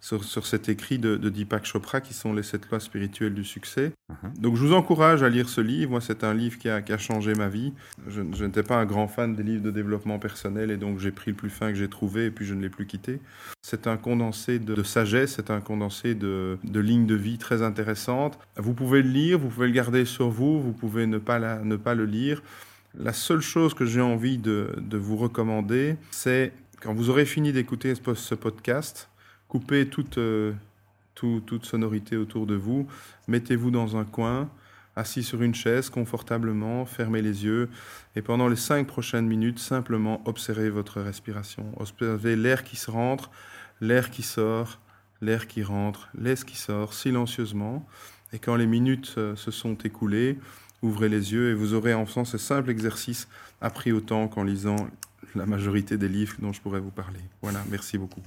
sur, 0.00 0.24
sur, 0.24 0.46
cet 0.46 0.68
écrit 0.68 0.98
de, 0.98 1.16
de, 1.16 1.28
Deepak 1.28 1.64
Chopra 1.64 2.00
qui 2.00 2.14
sont 2.14 2.32
les 2.32 2.42
sept 2.42 2.68
lois 2.70 2.80
spirituelles 2.80 3.34
du 3.34 3.44
succès. 3.44 3.92
Uh 4.08 4.14
-huh. 4.14 4.40
Donc 4.40 4.56
je 4.56 4.64
vous 4.64 4.72
encourage 4.72 5.22
à 5.22 5.28
lire 5.28 5.48
ce 5.48 5.60
livre. 5.60 5.90
Moi, 5.90 6.00
c'est 6.00 6.24
un 6.24 6.34
livre 6.34 6.58
qui 6.58 6.68
a, 6.68 6.80
qui 6.82 6.92
a, 6.92 6.98
changé 6.98 7.34
ma 7.34 7.48
vie. 7.48 7.72
Je, 8.08 8.22
je 8.32 8.44
n'étais 8.44 8.62
pas 8.62 8.76
un 8.76 8.86
grand 8.86 9.08
fan 9.08 9.34
des 9.34 9.42
livres 9.42 9.62
de 9.62 9.70
développement 9.70 10.18
personnel 10.18 10.70
et 10.70 10.76
donc 10.76 10.98
j'ai 10.98 11.12
pris 11.12 11.30
le 11.32 11.36
plus 11.36 11.50
fin 11.50 11.68
que 11.72 11.78
j'ai 11.78 11.88
trouvé 11.88 12.26
et 12.26 12.30
puis 12.30 12.46
je 12.46 12.54
ne 12.54 12.62
l'ai 12.62 12.70
plus 12.70 12.86
quitté. 12.86 13.20
C'est 13.62 13.86
un 13.86 13.96
condensé 13.96 14.58
de, 14.58 14.74
de 14.74 14.82
sagesse, 14.82 15.34
c'est 15.36 15.50
un 15.50 15.60
condensé 15.60 16.14
de, 16.14 16.58
de 16.64 16.80
lignes 16.80 17.06
de 17.06 17.18
vie 17.26 17.38
très 17.38 17.60
intéressantes. 17.62 18.38
Vous 18.56 18.74
pouvez 18.74 19.02
le 19.02 19.10
lire, 19.10 19.38
vous 19.38 19.48
pouvez 19.48 19.66
le 19.66 19.74
garder 19.74 20.04
sur 20.06 20.28
vous, 20.30 20.60
vous 20.60 20.72
pouvez 20.72 21.06
ne 21.06 21.18
pas, 21.18 21.38
la, 21.38 21.58
ne 21.72 21.76
pas 21.76 21.94
le 21.94 22.06
lire. 22.06 22.42
La 22.98 23.12
seule 23.12 23.40
chose 23.40 23.74
que 23.74 23.84
j'ai 23.84 24.00
envie 24.00 24.38
de, 24.38 24.74
de 24.78 24.98
vous 24.98 25.16
recommander, 25.16 25.96
c'est 26.10 26.52
quand 26.80 26.94
vous 26.94 27.10
aurez 27.10 27.26
fini 27.26 27.52
d'écouter 27.52 27.92
ce 27.94 28.34
podcast, 28.34 29.09
coupez 29.50 29.88
toute, 29.88 30.18
euh, 30.18 30.52
tout, 31.16 31.42
toute 31.44 31.66
sonorité 31.66 32.16
autour 32.16 32.46
de 32.46 32.54
vous, 32.54 32.86
mettez-vous 33.26 33.72
dans 33.72 33.96
un 33.96 34.04
coin, 34.04 34.48
assis 34.94 35.24
sur 35.24 35.42
une 35.42 35.56
chaise 35.56 35.90
confortablement, 35.90 36.86
fermez 36.86 37.20
les 37.20 37.44
yeux 37.44 37.68
et 38.14 38.22
pendant 38.22 38.46
les 38.46 38.56
cinq 38.56 38.86
prochaines 38.86 39.26
minutes, 39.26 39.58
simplement 39.58 40.22
observez 40.24 40.70
votre 40.70 41.00
respiration. 41.00 41.66
Observez 41.78 42.36
l'air 42.36 42.62
qui 42.62 42.76
se 42.76 42.92
rentre, 42.92 43.30
l'air 43.80 44.10
qui 44.10 44.22
sort, 44.22 44.78
l'air 45.20 45.48
qui 45.48 45.64
rentre, 45.64 46.08
l'air 46.16 46.44
qui 46.44 46.56
sort 46.56 46.94
silencieusement. 46.94 47.84
Et 48.32 48.38
quand 48.38 48.54
les 48.54 48.66
minutes 48.68 49.16
euh, 49.18 49.34
se 49.34 49.50
sont 49.50 49.74
écoulées, 49.74 50.38
ouvrez 50.80 51.08
les 51.08 51.32
yeux 51.32 51.50
et 51.50 51.54
vous 51.54 51.74
aurez 51.74 51.92
en 51.92 52.06
faisant 52.06 52.24
ce 52.24 52.38
simple 52.38 52.70
exercice 52.70 53.26
appris 53.60 53.90
autant 53.90 54.28
qu'en 54.28 54.44
lisant 54.44 54.88
la 55.34 55.46
majorité 55.46 55.96
des 55.96 56.08
livres 56.08 56.34
dont 56.40 56.52
je 56.52 56.60
pourrais 56.60 56.80
vous 56.80 56.90
parler. 56.90 57.20
Voilà, 57.42 57.62
merci 57.70 57.98
beaucoup. 57.98 58.20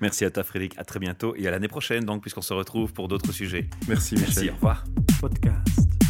Merci 0.00 0.24
à 0.24 0.30
toi 0.30 0.42
Frédéric, 0.42 0.78
à 0.78 0.84
très 0.84 0.98
bientôt 0.98 1.34
et 1.36 1.46
à 1.46 1.50
l'année 1.50 1.68
prochaine 1.68 2.04
donc 2.04 2.22
puisqu'on 2.22 2.42
se 2.42 2.54
retrouve 2.54 2.92
pour 2.92 3.08
d'autres 3.08 3.32
sujets. 3.32 3.68
Merci 3.88 4.14
Michel. 4.14 4.30
Merci, 4.30 4.50
au 4.50 4.54
revoir. 4.54 4.84
Podcast. 5.20 6.09